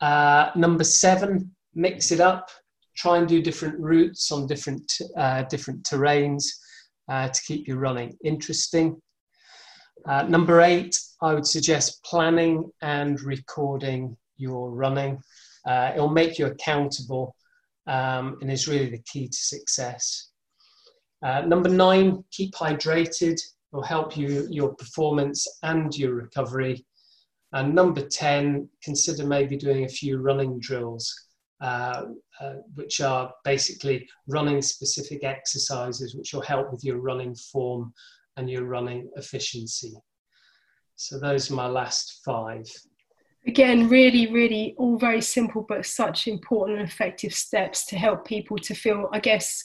Uh, 0.00 0.50
number 0.54 0.84
seven, 0.84 1.54
mix 1.74 2.12
it 2.12 2.20
up. 2.20 2.50
try 2.96 3.18
and 3.18 3.26
do 3.26 3.42
different 3.42 3.78
routes 3.80 4.30
on 4.30 4.46
different, 4.46 4.92
uh, 5.16 5.42
different 5.44 5.82
terrains 5.84 6.44
uh, 7.08 7.28
to 7.28 7.40
keep 7.46 7.66
you 7.66 7.76
running 7.76 8.16
interesting. 8.22 9.00
Uh, 10.06 10.22
number 10.22 10.60
eight, 10.60 10.96
I 11.22 11.34
would 11.34 11.46
suggest 11.46 12.04
planning 12.04 12.70
and 12.82 13.20
recording 13.20 14.16
your 14.36 14.70
running. 14.70 15.20
Uh, 15.66 15.92
it'll 15.94 16.08
make 16.08 16.38
you 16.38 16.46
accountable 16.46 17.34
um, 17.86 18.38
and 18.40 18.50
is 18.50 18.68
really 18.68 18.90
the 18.90 19.02
key 19.10 19.28
to 19.28 19.36
success. 19.36 20.30
Uh, 21.22 21.40
number 21.42 21.68
nine, 21.68 22.22
keep 22.30 22.54
hydrated. 22.54 23.40
It'll 23.72 23.82
help 23.82 24.16
you 24.16 24.46
your 24.50 24.74
performance 24.74 25.46
and 25.62 25.96
your 25.96 26.14
recovery. 26.14 26.84
And 27.52 27.74
number 27.74 28.06
10, 28.06 28.68
consider 28.82 29.24
maybe 29.24 29.56
doing 29.56 29.84
a 29.84 29.88
few 29.88 30.18
running 30.18 30.58
drills, 30.58 31.14
uh, 31.60 32.02
uh, 32.40 32.54
which 32.74 33.00
are 33.00 33.32
basically 33.44 34.08
running 34.26 34.60
specific 34.60 35.24
exercises, 35.24 36.14
which 36.14 36.34
will 36.34 36.42
help 36.42 36.72
with 36.72 36.82
your 36.84 36.98
running 36.98 37.34
form 37.34 37.94
and 38.36 38.50
your 38.50 38.64
running 38.64 39.08
efficiency. 39.16 39.94
So 40.96 41.18
those 41.18 41.50
are 41.50 41.54
my 41.54 41.66
last 41.66 42.20
five. 42.24 42.66
Again, 43.46 43.88
really, 43.88 44.32
really 44.32 44.74
all 44.78 44.98
very 44.98 45.20
simple, 45.20 45.66
but 45.68 45.84
such 45.84 46.28
important 46.28 46.78
and 46.78 46.88
effective 46.88 47.34
steps 47.34 47.84
to 47.86 47.96
help 47.96 48.26
people 48.26 48.56
to 48.58 48.74
feel, 48.74 49.08
I 49.12 49.20
guess, 49.20 49.62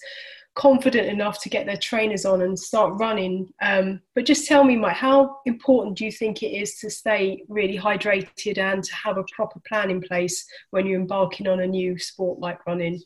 confident 0.55 1.07
enough 1.07 1.41
to 1.41 1.49
get 1.49 1.65
their 1.65 1.77
trainers 1.77 2.25
on 2.25 2.41
and 2.41 2.59
start 2.59 2.99
running. 2.99 3.47
Um, 3.61 4.01
but 4.15 4.25
just 4.25 4.45
tell 4.45 4.65
me, 4.65 4.75
Mike, 4.75 4.97
how 4.97 5.37
important 5.45 5.97
do 5.97 6.03
you 6.03 6.11
think 6.11 6.43
it 6.43 6.47
is 6.47 6.75
to 6.79 6.89
stay 6.89 7.43
really 7.47 7.77
hydrated 7.77 8.57
and 8.57 8.83
to 8.83 8.95
have 8.95 9.17
a 9.17 9.23
proper 9.33 9.61
plan 9.65 9.89
in 9.89 10.01
place 10.01 10.45
when 10.71 10.85
you're 10.85 10.99
embarking 10.99 11.47
on 11.47 11.61
a 11.61 11.67
new 11.67 11.97
sport 11.97 12.39
like 12.39 12.65
running? 12.67 13.01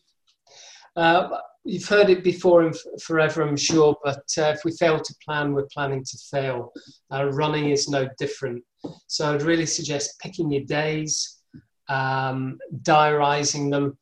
Uh, 0.95 1.37
you've 1.63 1.87
heard 1.87 2.09
it 2.09 2.23
before 2.23 2.63
and 2.63 2.75
forever, 3.03 3.43
I'm 3.43 3.57
sure, 3.57 3.95
but 4.03 4.25
uh, 4.39 4.53
if 4.55 4.65
we 4.65 4.71
fail 4.71 4.99
to 4.99 5.15
plan, 5.23 5.53
we're 5.53 5.67
planning 5.71 6.03
to 6.03 6.17
fail. 6.31 6.71
Uh, 7.11 7.25
running 7.25 7.69
is 7.69 7.87
no 7.87 8.09
different. 8.17 8.63
So 9.07 9.33
I'd 9.33 9.43
really 9.43 9.65
suggest 9.65 10.19
picking 10.19 10.51
your 10.51 10.63
days, 10.65 11.39
um, 11.89 12.57
diarising 12.81 13.71
them, 13.71 13.97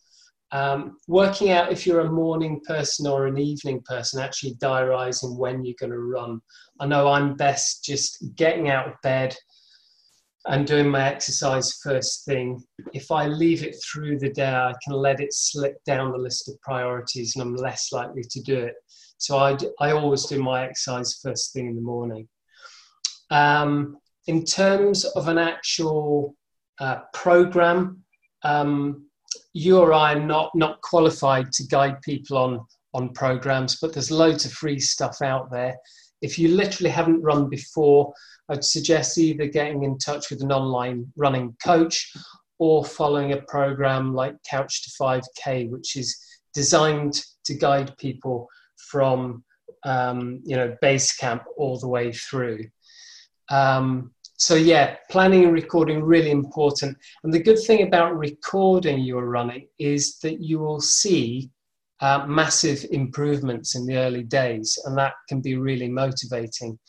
um, 0.52 0.98
working 1.08 1.52
out 1.52 1.72
if 1.72 1.88
you're 1.88 2.02
a 2.02 2.12
morning 2.12 2.60
person 2.68 3.08
or 3.08 3.28
an 3.28 3.38
evening 3.38 3.82
person, 3.86 4.22
actually 4.22 4.56
diarising 4.56 5.38
when 5.38 5.64
you're 5.64 5.76
going 5.80 5.92
to 5.92 6.00
run. 6.00 6.42
I 6.80 6.88
know 6.88 7.08
I'm 7.08 7.36
best 7.36 7.86
just 7.86 8.24
getting 8.36 8.70
out 8.70 8.88
of 8.88 8.94
bed 9.02 9.36
and 10.46 10.66
doing 10.66 10.90
my 10.90 11.08
exercise 11.08 11.80
first 11.84 12.26
thing. 12.26 12.62
If 12.94 13.12
I 13.12 13.28
leave 13.28 13.64
it 13.64 13.76
through 13.86 14.20
the 14.20 14.32
day, 14.32 14.52
I 14.52 14.74
can 14.84 14.94
let 14.94 15.20
it 15.20 15.34
slip 15.34 15.82
down 15.86 16.12
the 16.12 16.18
list 16.18 16.50
of 16.50 16.60
priorities 16.62 17.36
and 17.36 17.44
I'm 17.44 17.56
less 17.56 17.90
likely 17.92 18.24
to 18.30 18.42
do 18.42 18.58
it. 18.58 18.74
So 19.20 19.38
I, 19.38 19.56
I 19.80 19.92
always 19.92 20.26
do 20.26 20.42
my 20.42 20.66
exercise 20.66 21.20
first 21.22 21.54
thing 21.54 21.68
in 21.68 21.76
the 21.76 21.82
morning. 21.82 22.28
Um, 23.30 23.98
in 24.28 24.44
terms 24.44 25.06
of 25.06 25.28
an 25.28 25.38
actual 25.38 26.36
uh, 26.80 27.00
program, 27.14 28.04
um, 28.44 29.06
you 29.54 29.78
or 29.80 29.94
I 29.94 30.14
are 30.14 30.20
not, 30.20 30.52
not 30.56 30.82
qualified 30.82 31.52
to 31.54 31.68
guide 31.68 32.02
people 32.02 32.38
on, 32.38 32.66
on 32.94 33.10
programs, 33.14 33.78
but 33.80 33.94
there's 33.94 34.12
loads 34.12 34.46
of 34.46 34.52
free 34.52 34.80
stuff 34.80 35.22
out 35.22 35.52
there. 35.52 35.76
If 36.22 36.38
you 36.38 36.50
literally 36.50 36.92
haven't 36.92 37.22
run 37.22 37.50
before, 37.50 38.14
I'd 38.50 38.64
suggest 38.64 39.18
either 39.18 39.48
getting 39.48 39.84
in 39.84 39.98
touch 39.98 40.30
with 40.30 40.42
an 40.42 40.52
online 40.52 41.12
running 41.16 41.56
coach 41.64 42.14
or 42.60 42.86
following 42.86 43.32
a 43.32 43.42
program 43.42 44.14
like 44.14 44.36
Couch 44.48 44.84
to 44.84 44.92
5K, 45.02 45.70
which 45.70 45.96
is 45.96 46.18
designed 46.54 47.24
to 47.46 47.56
guide 47.56 47.98
people 47.98 48.48
from 48.78 49.44
um, 49.84 50.42
you 50.44 50.56
know 50.56 50.76
base 50.82 51.16
camp 51.16 51.44
all 51.58 51.80
the 51.80 51.88
way 51.88 52.12
through. 52.12 52.66
Um, 53.52 54.12
so 54.38 54.56
yeah, 54.56 54.96
planning 55.12 55.44
and 55.44 55.54
recording 55.54 56.02
really 56.02 56.32
important. 56.32 56.98
And 57.24 57.32
the 57.32 57.44
good 57.44 57.60
thing 57.60 57.86
about 57.86 58.18
recording 58.18 59.02
your 59.02 59.30
running 59.30 59.68
is 59.78 60.18
that 60.20 60.42
you 60.42 60.58
will 60.58 60.82
see 60.82 61.52
uh, 62.00 62.26
massive 62.28 62.84
improvements 62.90 63.76
in 63.76 63.86
the 63.86 63.98
early 63.98 64.24
days, 64.24 64.80
and 64.86 64.98
that 64.98 65.14
can 65.30 65.42
be 65.42 65.58
really 65.58 65.88
motivating. 65.88 66.80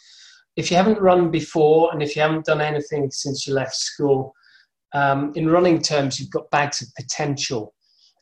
If 0.56 0.70
you 0.70 0.78
haven't 0.78 1.00
run 1.00 1.30
before, 1.30 1.92
and 1.92 2.02
if 2.02 2.16
you 2.16 2.22
haven't 2.22 2.46
done 2.46 2.62
anything 2.62 3.10
since 3.10 3.46
you 3.46 3.52
left 3.52 3.74
school, 3.74 4.32
um, 4.94 5.32
in 5.34 5.50
running 5.50 5.82
terms, 5.82 6.18
you've 6.18 6.30
got 6.30 6.50
bags 6.50 6.80
of 6.80 6.88
potential. 6.94 7.74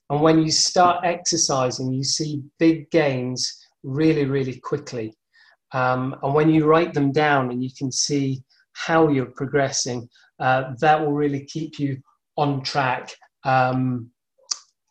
And 0.08 0.20
when 0.20 0.42
you 0.42 0.50
start 0.50 1.04
exercising, 1.04 1.92
you 1.92 2.02
see 2.02 2.42
big 2.58 2.90
gains 2.90 3.56
really, 3.84 4.24
really 4.24 4.58
quickly. 4.58 5.16
Um, 5.72 6.16
and 6.22 6.34
when 6.34 6.50
you 6.50 6.66
write 6.66 6.94
them 6.94 7.12
down 7.12 7.50
and 7.50 7.62
you 7.62 7.70
can 7.76 7.92
see 7.92 8.42
how 8.72 9.08
you're 9.08 9.26
progressing, 9.26 10.08
uh, 10.38 10.72
that 10.80 11.00
will 11.00 11.12
really 11.12 11.44
keep 11.44 11.78
you 11.78 11.98
on 12.36 12.62
track 12.62 13.12
um, 13.44 14.10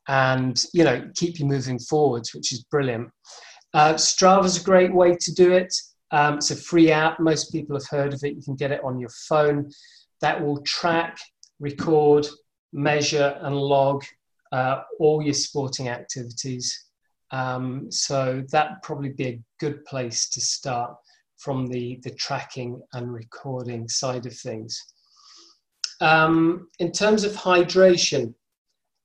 and 0.07 0.65
you 0.73 0.83
know 0.83 1.09
keep 1.15 1.39
you 1.39 1.45
moving 1.45 1.79
forwards, 1.79 2.33
which 2.33 2.51
is 2.51 2.63
brilliant. 2.65 3.09
Uh, 3.73 3.93
Strava's 3.93 4.61
a 4.61 4.63
great 4.63 4.93
way 4.93 5.15
to 5.15 5.33
do 5.33 5.51
it. 5.51 5.73
Um, 6.11 6.35
it's 6.35 6.51
a 6.51 6.55
free 6.55 6.91
app. 6.91 7.19
Most 7.19 7.51
people 7.51 7.75
have 7.75 7.87
heard 7.87 8.13
of 8.13 8.23
it. 8.23 8.35
You 8.35 8.41
can 8.41 8.55
get 8.55 8.71
it 8.71 8.83
on 8.83 8.99
your 8.99 9.11
phone. 9.27 9.69
That 10.21 10.43
will 10.43 10.61
track, 10.63 11.19
record, 11.59 12.27
measure, 12.73 13.37
and 13.41 13.55
log 13.55 14.03
uh, 14.51 14.81
all 14.99 15.21
your 15.21 15.35
sporting 15.35 15.89
activities. 15.89 16.85
Um, 17.31 17.91
so 17.91 18.43
that 18.51 18.81
probably 18.81 19.09
be 19.09 19.27
a 19.27 19.39
good 19.59 19.83
place 19.85 20.29
to 20.29 20.41
start 20.41 20.95
from 21.37 21.67
the, 21.67 21.99
the 22.03 22.11
tracking 22.11 22.81
and 22.93 23.13
recording 23.13 23.87
side 23.87 24.25
of 24.25 24.35
things. 24.35 24.81
Um, 26.01 26.69
in 26.79 26.91
terms 26.91 27.23
of 27.23 27.33
hydration, 27.33 28.33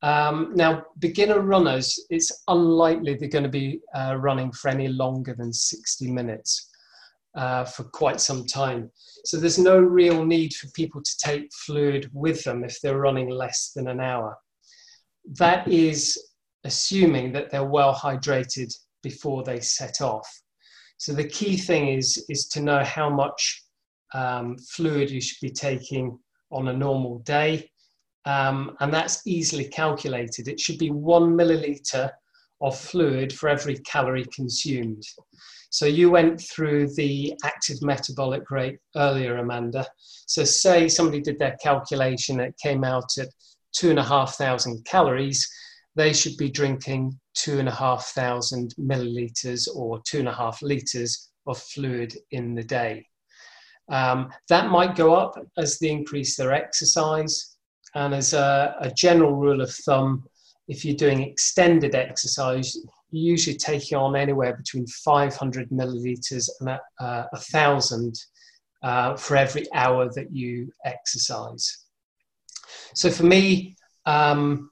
um, 0.02 0.52
now 0.54 0.84
beginner 0.98 1.40
runners, 1.40 1.98
it's 2.10 2.42
unlikely 2.48 3.14
they're 3.14 3.28
going 3.28 3.44
to 3.44 3.50
be 3.50 3.80
uh, 3.94 4.16
running 4.18 4.52
for 4.52 4.68
any 4.68 4.88
longer 4.88 5.34
than 5.34 5.52
60 5.52 6.10
minutes 6.10 6.70
uh, 7.34 7.64
for 7.64 7.84
quite 7.84 8.20
some 8.20 8.44
time. 8.46 8.90
So 9.24 9.38
there's 9.38 9.58
no 9.58 9.78
real 9.78 10.24
need 10.24 10.54
for 10.54 10.68
people 10.68 11.02
to 11.02 11.18
take 11.18 11.52
fluid 11.52 12.10
with 12.12 12.44
them 12.44 12.64
if 12.64 12.80
they're 12.80 12.98
running 12.98 13.30
less 13.30 13.72
than 13.74 13.88
an 13.88 14.00
hour. 14.00 14.36
That 15.38 15.66
is 15.66 16.22
assuming 16.64 17.32
that 17.32 17.50
they're 17.50 17.64
well 17.64 17.94
hydrated 17.94 18.74
before 19.02 19.42
they 19.42 19.60
set 19.60 20.00
off. 20.00 20.28
So 20.98 21.12
the 21.12 21.28
key 21.28 21.57
thing 21.57 21.88
is, 21.88 22.24
is 22.28 22.46
to 22.48 22.61
know 22.61 22.83
how 22.85 23.11
much 23.11 23.62
um, 24.14 24.57
fluid 24.59 25.11
you 25.11 25.20
should 25.20 25.40
be 25.40 25.50
taking 25.50 26.18
on 26.50 26.68
a 26.68 26.72
normal 26.72 27.18
day. 27.20 27.70
Um, 28.26 28.76
and 28.80 28.92
that's 28.92 29.26
easily 29.26 29.64
calculated. 29.64 30.48
It 30.48 30.61
should 30.61 30.78
be 30.78 30.90
one 30.90 31.37
milliliter 31.37 32.11
of 32.61 32.78
fluid 32.78 33.33
for 33.33 33.48
every 33.48 33.76
calorie 33.78 34.26
consumed. 34.35 35.02
So 35.70 35.87
you 35.87 36.11
went 36.11 36.40
through 36.40 36.94
the 36.94 37.35
active 37.44 37.83
metabolic 37.83 38.50
rate 38.50 38.78
earlier, 38.96 39.38
Amanda. 39.38 39.87
So 40.26 40.44
say 40.44 40.88
somebody 40.88 41.20
did 41.20 41.38
their 41.38 41.57
calculation, 41.62 42.40
it 42.40 42.54
came 42.62 42.85
out 42.85 43.18
at 43.18 43.28
two 43.72 43.90
and 43.90 43.98
a 43.98 44.04
half 44.04 44.37
thousand 44.37 44.85
calories 44.85 45.46
they 45.96 46.12
should 46.12 46.37
be 46.37 46.50
drinking 46.50 47.18
two 47.34 47.58
and 47.58 47.68
a 47.68 47.74
half 47.74 48.06
thousand 48.06 48.74
milliliters 48.78 49.68
or 49.74 50.00
two 50.06 50.20
and 50.20 50.28
a 50.28 50.34
half 50.34 50.62
liters 50.62 51.30
of 51.46 51.58
fluid 51.58 52.16
in 52.30 52.54
the 52.54 52.62
day. 52.62 53.06
Um, 53.90 54.30
that 54.48 54.70
might 54.70 54.96
go 54.96 55.14
up 55.14 55.36
as 55.58 55.78
they 55.78 55.90
increase 55.90 56.36
their 56.36 56.52
exercise. 56.52 57.56
And 57.94 58.14
as 58.14 58.32
a, 58.32 58.76
a, 58.80 58.90
general 58.90 59.34
rule 59.36 59.60
of 59.60 59.70
thumb, 59.70 60.24
if 60.68 60.84
you're 60.84 60.96
doing 60.96 61.22
extended 61.22 61.94
exercise, 61.94 62.74
you're 63.10 63.30
usually 63.30 63.56
taking 63.56 63.98
on 63.98 64.16
anywhere 64.16 64.56
between 64.56 64.86
500 64.86 65.68
milliliters 65.68 66.48
and 66.60 66.70
a, 66.70 66.80
uh, 66.98 67.26
thousand 67.52 68.14
uh, 68.82 69.16
for 69.16 69.36
every 69.36 69.66
hour 69.74 70.10
that 70.14 70.32
you 70.32 70.72
exercise. 70.84 71.84
So 72.94 73.10
for 73.10 73.24
me, 73.24 73.76
um, 74.06 74.70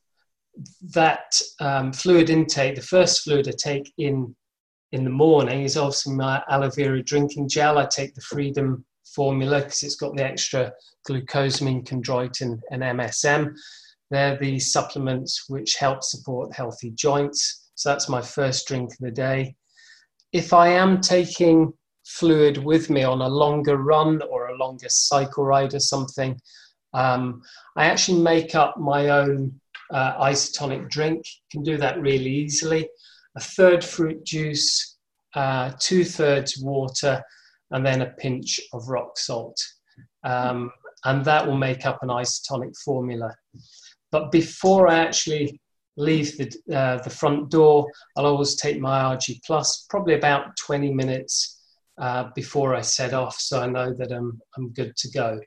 that 0.95 1.41
um, 1.61 1.93
fluid 1.93 2.31
intake, 2.31 2.75
the 2.75 2.83
first 2.83 3.23
fluid 3.23 3.49
I 3.49 3.53
take 3.53 3.93
in 3.99 4.35
in 4.93 5.05
the 5.05 5.11
morning 5.11 5.63
is 5.63 5.79
obviously 5.79 6.15
my 6.15 6.43
aloe 6.51 6.69
vera 6.69 7.03
drinking 7.03 7.49
gel. 7.49 7.79
I 7.79 7.87
take 7.87 8.15
the 8.15 8.21
Freedom 8.21 8.85
formula 9.15 9.61
because 9.61 9.83
it's 9.83 9.97
got 9.97 10.15
the 10.17 10.25
extra 10.25 10.73
glucosamine, 11.09 11.85
chondroitin, 11.85 12.61
and 12.71 12.83
MSM. 12.83 13.55
They're 14.11 14.37
the 14.37 14.59
supplements 14.59 15.47
which 15.49 15.77
help 15.77 16.03
support 16.03 16.55
healthy 16.55 16.91
joints. 16.91 17.71
So 17.75 17.89
that's 17.89 18.09
my 18.09 18.21
first 18.21 18.69
drink 18.69 18.93
of 18.93 18.99
the 18.99 19.11
day. 19.11 19.55
If 20.33 20.53
I 20.53 20.69
am 20.69 21.01
taking 21.01 21.73
fluid 22.05 22.59
with 22.59 22.91
me 22.91 23.05
on 23.05 23.23
a 23.23 23.29
longer 23.29 23.79
run 23.79 24.21
or 24.31 24.49
a 24.49 24.57
longer 24.57 24.89
cycle 24.89 25.45
ride 25.45 25.73
or 25.73 25.81
something, 25.81 26.39
um, 26.93 27.43
I 27.77 27.87
actually 27.87 28.21
make 28.21 28.55
up 28.55 28.77
my 28.79 29.09
own 29.09 29.59
uh, 29.93 30.25
isotonic 30.25 30.89
drink. 30.89 31.25
You 31.27 31.49
can 31.51 31.63
do 31.63 31.77
that 31.79 32.01
really 32.01 32.31
easily. 32.31 32.89
A 33.37 33.41
third 33.41 33.85
fruit 33.85 34.25
juice, 34.25 34.97
uh, 35.35 35.73
two 35.79 36.05
thirds 36.05 36.59
water, 36.59 37.23
and 37.71 37.85
then 37.85 38.03
a 38.03 38.11
pinch 38.19 38.61
of 38.73 38.89
rock 38.89 39.19
salt. 39.19 39.57
Um, 40.25 40.71
and 41.05 41.25
that 41.25 41.47
will 41.47 41.57
make 41.57 41.85
up 41.87 41.99
an 42.03 42.09
isotonic 42.09 42.77
formula. 42.85 43.35
But 44.11 44.31
before 44.31 44.89
I 44.89 44.99
actually 44.99 45.61
leave 45.97 46.37
the, 46.37 46.53
uh, 46.75 47.03
the 47.03 47.11
front 47.11 47.51
door, 47.51 47.87
I'll 48.17 48.27
always 48.27 48.57
take 48.57 48.81
my 48.81 49.03
ARGI+, 49.03 49.41
probably 49.91 50.15
about 50.15 50.57
20 50.59 50.93
minutes 50.93 51.61
uh, 51.99 52.29
before 52.35 52.75
I 52.75 52.81
set 52.81 53.15
off, 53.15 53.37
so 53.39 53.61
I 53.61 53.67
know 53.67 53.93
that 53.95 54.13
I'm, 54.13 54.41
I'm 54.57 54.71
good 54.71 54.97
to 54.97 55.11
go. 55.11 55.41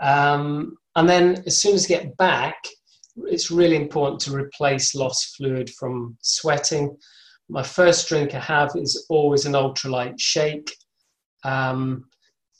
Um, 0.00 0.76
and 0.96 1.08
then 1.08 1.42
as 1.46 1.60
soon 1.60 1.74
as 1.74 1.84
I 1.86 1.88
get 1.88 2.16
back, 2.16 2.56
it's 3.16 3.50
really 3.50 3.76
important 3.76 4.20
to 4.22 4.34
replace 4.34 4.94
lost 4.94 5.36
fluid 5.36 5.70
from 5.70 6.16
sweating. 6.22 6.96
My 7.48 7.62
first 7.62 8.08
drink 8.08 8.34
I 8.34 8.40
have 8.40 8.70
is 8.74 9.06
always 9.08 9.44
an 9.44 9.52
ultralight 9.52 10.14
shake, 10.18 10.74
um, 11.44 12.04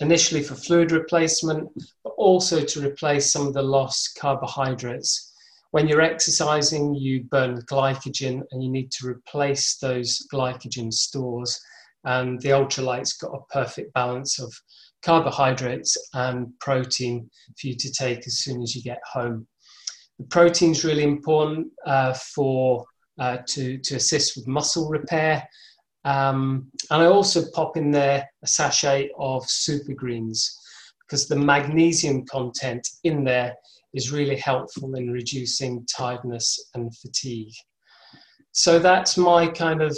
initially 0.01 0.42
for 0.42 0.55
fluid 0.55 0.92
replacement, 0.92 1.68
but 2.03 2.12
also 2.16 2.64
to 2.64 2.87
replace 2.87 3.33
some 3.33 3.47
of 3.47 3.55
the 3.55 3.62
lost 3.62 4.16
carbohydrates. 4.20 5.33
When 5.70 5.88
you're 5.88 6.03
exercising, 6.03 6.94
you 6.94 7.25
burn 7.25 7.62
glycogen 7.62 8.42
and 8.51 8.62
you 8.62 8.70
need 8.70 8.92
to 8.92 9.09
replace 9.09 9.77
those 9.79 10.27
glycogen 10.33 10.92
stores. 10.92 11.61
And 12.05 12.40
the 12.40 12.51
ultralight's 12.51 13.14
got 13.14 13.35
a 13.35 13.53
perfect 13.53 13.93
balance 13.95 14.38
of 14.38 14.53
carbohydrates 15.03 15.97
and 16.14 16.49
protein 16.61 17.31
for 17.59 17.67
you 17.69 17.77
to 17.77 17.93
take 17.93 18.27
as 18.27 18.38
soon 18.38 18.62
as 18.62 18.75
you 18.75 18.83
get 18.83 19.01
home. 19.11 19.47
The 20.19 20.27
protein 20.27 20.71
is 20.71 20.85
really 20.85 21.03
important 21.03 21.69
uh, 21.87 22.14
for 22.14 22.85
uh, 23.19 23.38
to, 23.49 23.79
to 23.79 23.97
assist 23.97 24.37
with 24.37 24.47
muscle 24.47 24.88
repair. 24.88 25.47
Um, 26.05 26.71
and 26.90 27.03
I 27.03 27.07
also 27.07 27.45
pop 27.53 27.77
in 27.77 27.90
there 27.90 28.29
a 28.43 28.47
sachet 28.47 29.11
of 29.19 29.49
super 29.49 29.95
greens 29.95 30.61
because 31.01 31.29
the 31.29 31.37
magnesium 31.37 32.25
content 32.27 32.87
in 33.05 33.25
there 33.25 33.55
is 33.95 34.12
really 34.12 34.37
helpful 34.37 34.95
in 34.97 35.11
reducing 35.11 35.87
tiredness 35.87 36.71
and 36.75 36.95
fatigue. 36.97 37.53
So 38.53 38.79
that's 38.79 39.17
my 39.17 39.47
kind 39.47 39.83
of 39.83 39.97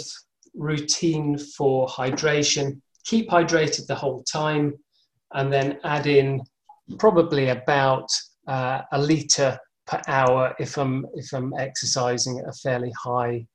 routine 0.57 1.37
for 1.37 1.87
hydration. 1.87 2.81
Keep 3.05 3.29
hydrated 3.29 3.85
the 3.87 3.95
whole 3.95 4.23
time 4.23 4.73
and 5.33 5.51
then 5.51 5.79
add 5.83 6.07
in 6.07 6.41
probably 6.97 7.49
about 7.49 8.09
uh, 8.47 8.81
a 8.91 8.99
litre 8.99 9.57
per 9.85 10.01
hour 10.07 10.53
if 10.59 10.77
I'm, 10.77 11.05
if 11.15 11.33
I'm 11.33 11.53
exercising 11.57 12.39
at 12.39 12.49
a 12.49 12.53
fairly 12.53 12.91
high 13.01 13.45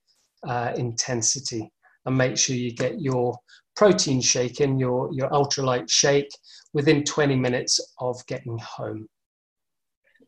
uh, 0.47 0.73
intensity. 0.77 1.71
And 2.05 2.19
make 2.19 2.37
sure 2.37 2.57
you 2.57 2.73
get 2.75 3.01
your 3.01 3.37
protein 3.77 4.21
shake 4.21 4.61
in, 4.61 4.79
your, 4.79 5.11
your 5.13 5.31
ultralight 5.31 5.89
shake, 5.89 6.29
within 6.73 7.05
20 7.05 7.37
minutes 7.37 7.81
of 8.01 8.25
getting 8.27 8.59
home. 8.59 9.09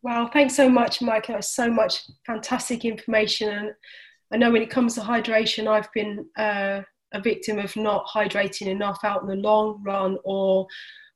Wow, 0.02 0.28
thanks 0.30 0.54
so 0.54 0.68
much, 0.68 1.00
Michael. 1.00 1.40
So 1.40 1.70
much 1.70 2.02
fantastic 2.26 2.84
information. 2.84 3.48
And 3.48 3.72
I 4.34 4.36
know 4.36 4.50
when 4.50 4.62
it 4.62 4.70
comes 4.70 4.96
to 4.96 5.00
hydration, 5.00 5.68
I've 5.68 5.92
been 5.92 6.26
uh, 6.36 6.80
a 7.12 7.20
victim 7.20 7.60
of 7.60 7.76
not 7.76 8.04
hydrating 8.08 8.66
enough 8.66 8.98
out 9.04 9.22
in 9.22 9.28
the 9.28 9.36
long 9.36 9.80
run 9.84 10.18
or 10.24 10.66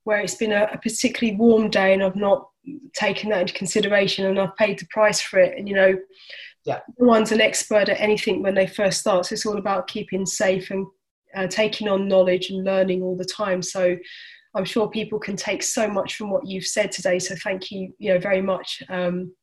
where 0.04 0.20
it's 0.20 0.36
been 0.36 0.52
a, 0.52 0.68
a, 0.72 0.78
particularly 0.78 1.36
warm 1.36 1.68
day 1.68 1.92
and 1.92 2.04
I've 2.04 2.14
not 2.14 2.48
taken 2.94 3.30
that 3.30 3.40
into 3.40 3.54
consideration 3.54 4.26
and 4.26 4.38
I've 4.38 4.54
paid 4.54 4.78
the 4.78 4.86
price 4.90 5.20
for 5.20 5.40
it. 5.40 5.58
And 5.58 5.68
you 5.68 5.74
know, 5.74 5.98
yeah. 6.64 6.78
no 6.96 7.08
one's 7.08 7.32
an 7.32 7.40
expert 7.40 7.88
at 7.88 8.00
anything 8.00 8.40
when 8.40 8.54
they 8.54 8.68
first 8.68 9.00
start. 9.00 9.26
So 9.26 9.32
it's 9.32 9.44
all 9.44 9.58
about 9.58 9.88
keeping 9.88 10.24
safe 10.24 10.70
and 10.70 10.86
uh, 11.34 11.48
taking 11.48 11.88
on 11.88 12.06
knowledge 12.06 12.50
and 12.50 12.62
learning 12.62 13.02
all 13.02 13.16
the 13.16 13.24
time. 13.24 13.62
So 13.62 13.96
I'm 14.54 14.64
sure 14.64 14.88
people 14.88 15.18
can 15.18 15.34
take 15.34 15.64
so 15.64 15.88
much 15.88 16.14
from 16.14 16.30
what 16.30 16.46
you've 16.46 16.66
said 16.66 16.92
today. 16.92 17.18
So 17.18 17.34
thank 17.42 17.72
you, 17.72 17.92
you 17.98 18.14
know, 18.14 18.20
very 18.20 18.42
much. 18.42 18.80
Um, 18.88 19.34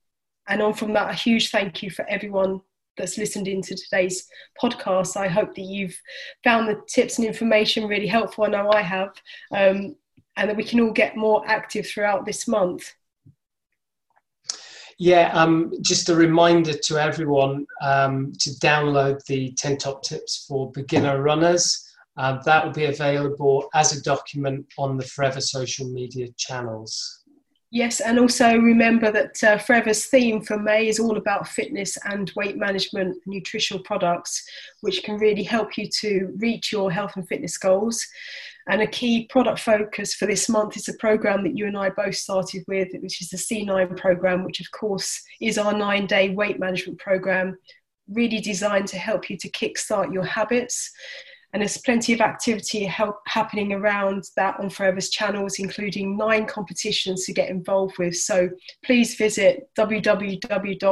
and 0.48 0.62
on 0.62 0.74
from 0.74 0.94
that, 0.94 1.10
a 1.10 1.14
huge 1.14 1.52
thank 1.52 1.84
you 1.84 1.92
for 1.92 2.08
everyone 2.08 2.62
that's 2.98 3.18
listened 3.18 3.48
into 3.48 3.76
today's 3.76 4.28
podcast. 4.62 5.18
I 5.18 5.28
hope 5.28 5.56
that 5.56 5.62
you've 5.62 6.00
found 6.44 6.68
the 6.68 6.82
tips 6.88 7.18
and 7.18 7.28
information 7.28 7.88
really 7.88 8.08
helpful. 8.08 8.46
I 8.46 8.48
know 8.48 8.72
I 8.72 8.82
have. 8.82 9.10
Um, 9.52 9.96
and 10.38 10.50
that 10.50 10.58
we 10.58 10.64
can 10.64 10.82
all 10.82 10.92
get 10.92 11.16
more 11.16 11.44
active 11.48 11.88
throughout 11.88 12.26
this 12.26 12.48
month. 12.48 12.94
Yeah, 14.98 15.32
um, 15.34 15.74
just 15.82 16.10
a 16.10 16.16
reminder 16.16 16.74
to 16.74 16.98
everyone 16.98 17.66
um, 17.82 18.32
to 18.40 18.50
download 18.62 19.24
the 19.26 19.54
10 19.58 19.78
top 19.78 20.04
tips 20.04 20.46
for 20.48 20.72
beginner 20.72 21.22
runners. 21.22 21.82
Uh, 22.18 22.42
that 22.44 22.66
will 22.66 22.72
be 22.72 22.86
available 22.86 23.68
as 23.74 23.92
a 23.92 24.02
document 24.02 24.66
on 24.78 24.98
the 24.98 25.04
Forever 25.04 25.42
social 25.42 25.90
media 25.90 26.30
channels. 26.38 27.25
Yes, 27.72 28.00
and 28.00 28.20
also 28.20 28.58
remember 28.58 29.12
that 29.12 29.44
uh, 29.44 29.58
Forever's 29.58 30.06
theme 30.06 30.42
for 30.42 30.58
May 30.58 30.88
is 30.88 31.00
all 31.00 31.18
about 31.18 31.48
fitness 31.48 31.98
and 32.06 32.32
weight 32.36 32.58
management, 32.58 33.18
nutritional 33.26 33.84
products, 33.84 34.48
which 34.82 35.04
can 35.04 35.18
really 35.18 35.44
help 35.44 35.78
you 35.78 35.90
to 36.02 36.34
reach 36.38 36.72
your 36.72 36.92
health 36.92 37.14
and 37.16 37.28
fitness 37.28 37.58
goals. 37.58 38.06
And 38.68 38.82
a 38.82 38.88
key 38.88 39.28
product 39.28 39.60
focus 39.60 40.16
for 40.16 40.26
this 40.26 40.50
month 40.50 40.78
is 40.78 40.88
a 40.88 40.94
program 40.96 41.44
that 41.44 41.58
you 41.58 41.68
and 41.68 41.78
I 41.78 41.90
both 41.90 42.16
started 42.16 42.64
with, 42.68 42.90
which 43.00 43.22
is 43.22 43.30
the 43.30 43.38
C9 43.38 43.98
program, 43.98 44.44
which 44.44 44.60
of 44.60 44.72
course 44.72 45.22
is 45.42 45.58
our 45.58 45.74
nine 45.74 46.08
day 46.08 46.30
weight 46.30 46.60
management 46.60 47.00
program, 47.00 47.58
really 48.10 48.40
designed 48.40 48.88
to 48.90 48.98
help 48.98 49.30
you 49.30 49.38
to 49.38 49.50
kickstart 49.52 50.14
your 50.14 50.24
habits. 50.24 50.92
And 51.54 51.62
there's 51.62 51.78
plenty 51.78 52.14
of 52.14 52.22
activity 52.22 52.84
happening 52.84 53.74
around 53.74 54.26
that 54.36 54.60
on 54.60 54.70
Forever's 54.70 55.10
channels, 55.10 55.60
including 55.60 56.18
nine 56.18 56.46
competitions 56.46 57.26
to 57.26 57.34
get 57.34 57.50
involved 57.50 57.98
with. 57.98 58.18
So 58.18 58.50
please 58.84 59.16
visit 59.16 59.70
www.flpuk.com 59.78 60.92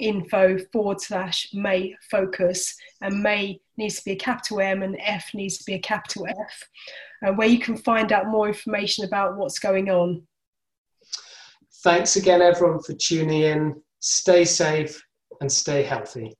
info 0.00 0.58
forward 0.72 1.00
slash 1.00 1.48
may 1.52 1.94
focus 2.10 2.76
and 3.00 3.22
may 3.22 3.60
needs 3.76 3.96
to 3.96 4.04
be 4.04 4.12
a 4.12 4.16
capital 4.16 4.60
M 4.60 4.82
and 4.82 4.96
F 5.00 5.30
needs 5.34 5.58
to 5.58 5.64
be 5.64 5.74
a 5.74 5.78
capital 5.78 6.26
F, 6.26 6.68
uh, 7.26 7.32
where 7.32 7.48
you 7.48 7.58
can 7.58 7.76
find 7.76 8.12
out 8.12 8.28
more 8.28 8.48
information 8.48 9.04
about 9.04 9.36
what's 9.36 9.58
going 9.58 9.90
on. 9.90 10.22
Thanks 11.82 12.16
again, 12.16 12.40
everyone, 12.40 12.82
for 12.82 12.94
tuning 12.94 13.42
in. 13.42 13.82
Stay 14.00 14.44
safe 14.44 15.02
and 15.40 15.50
stay 15.50 15.82
healthy. 15.82 16.34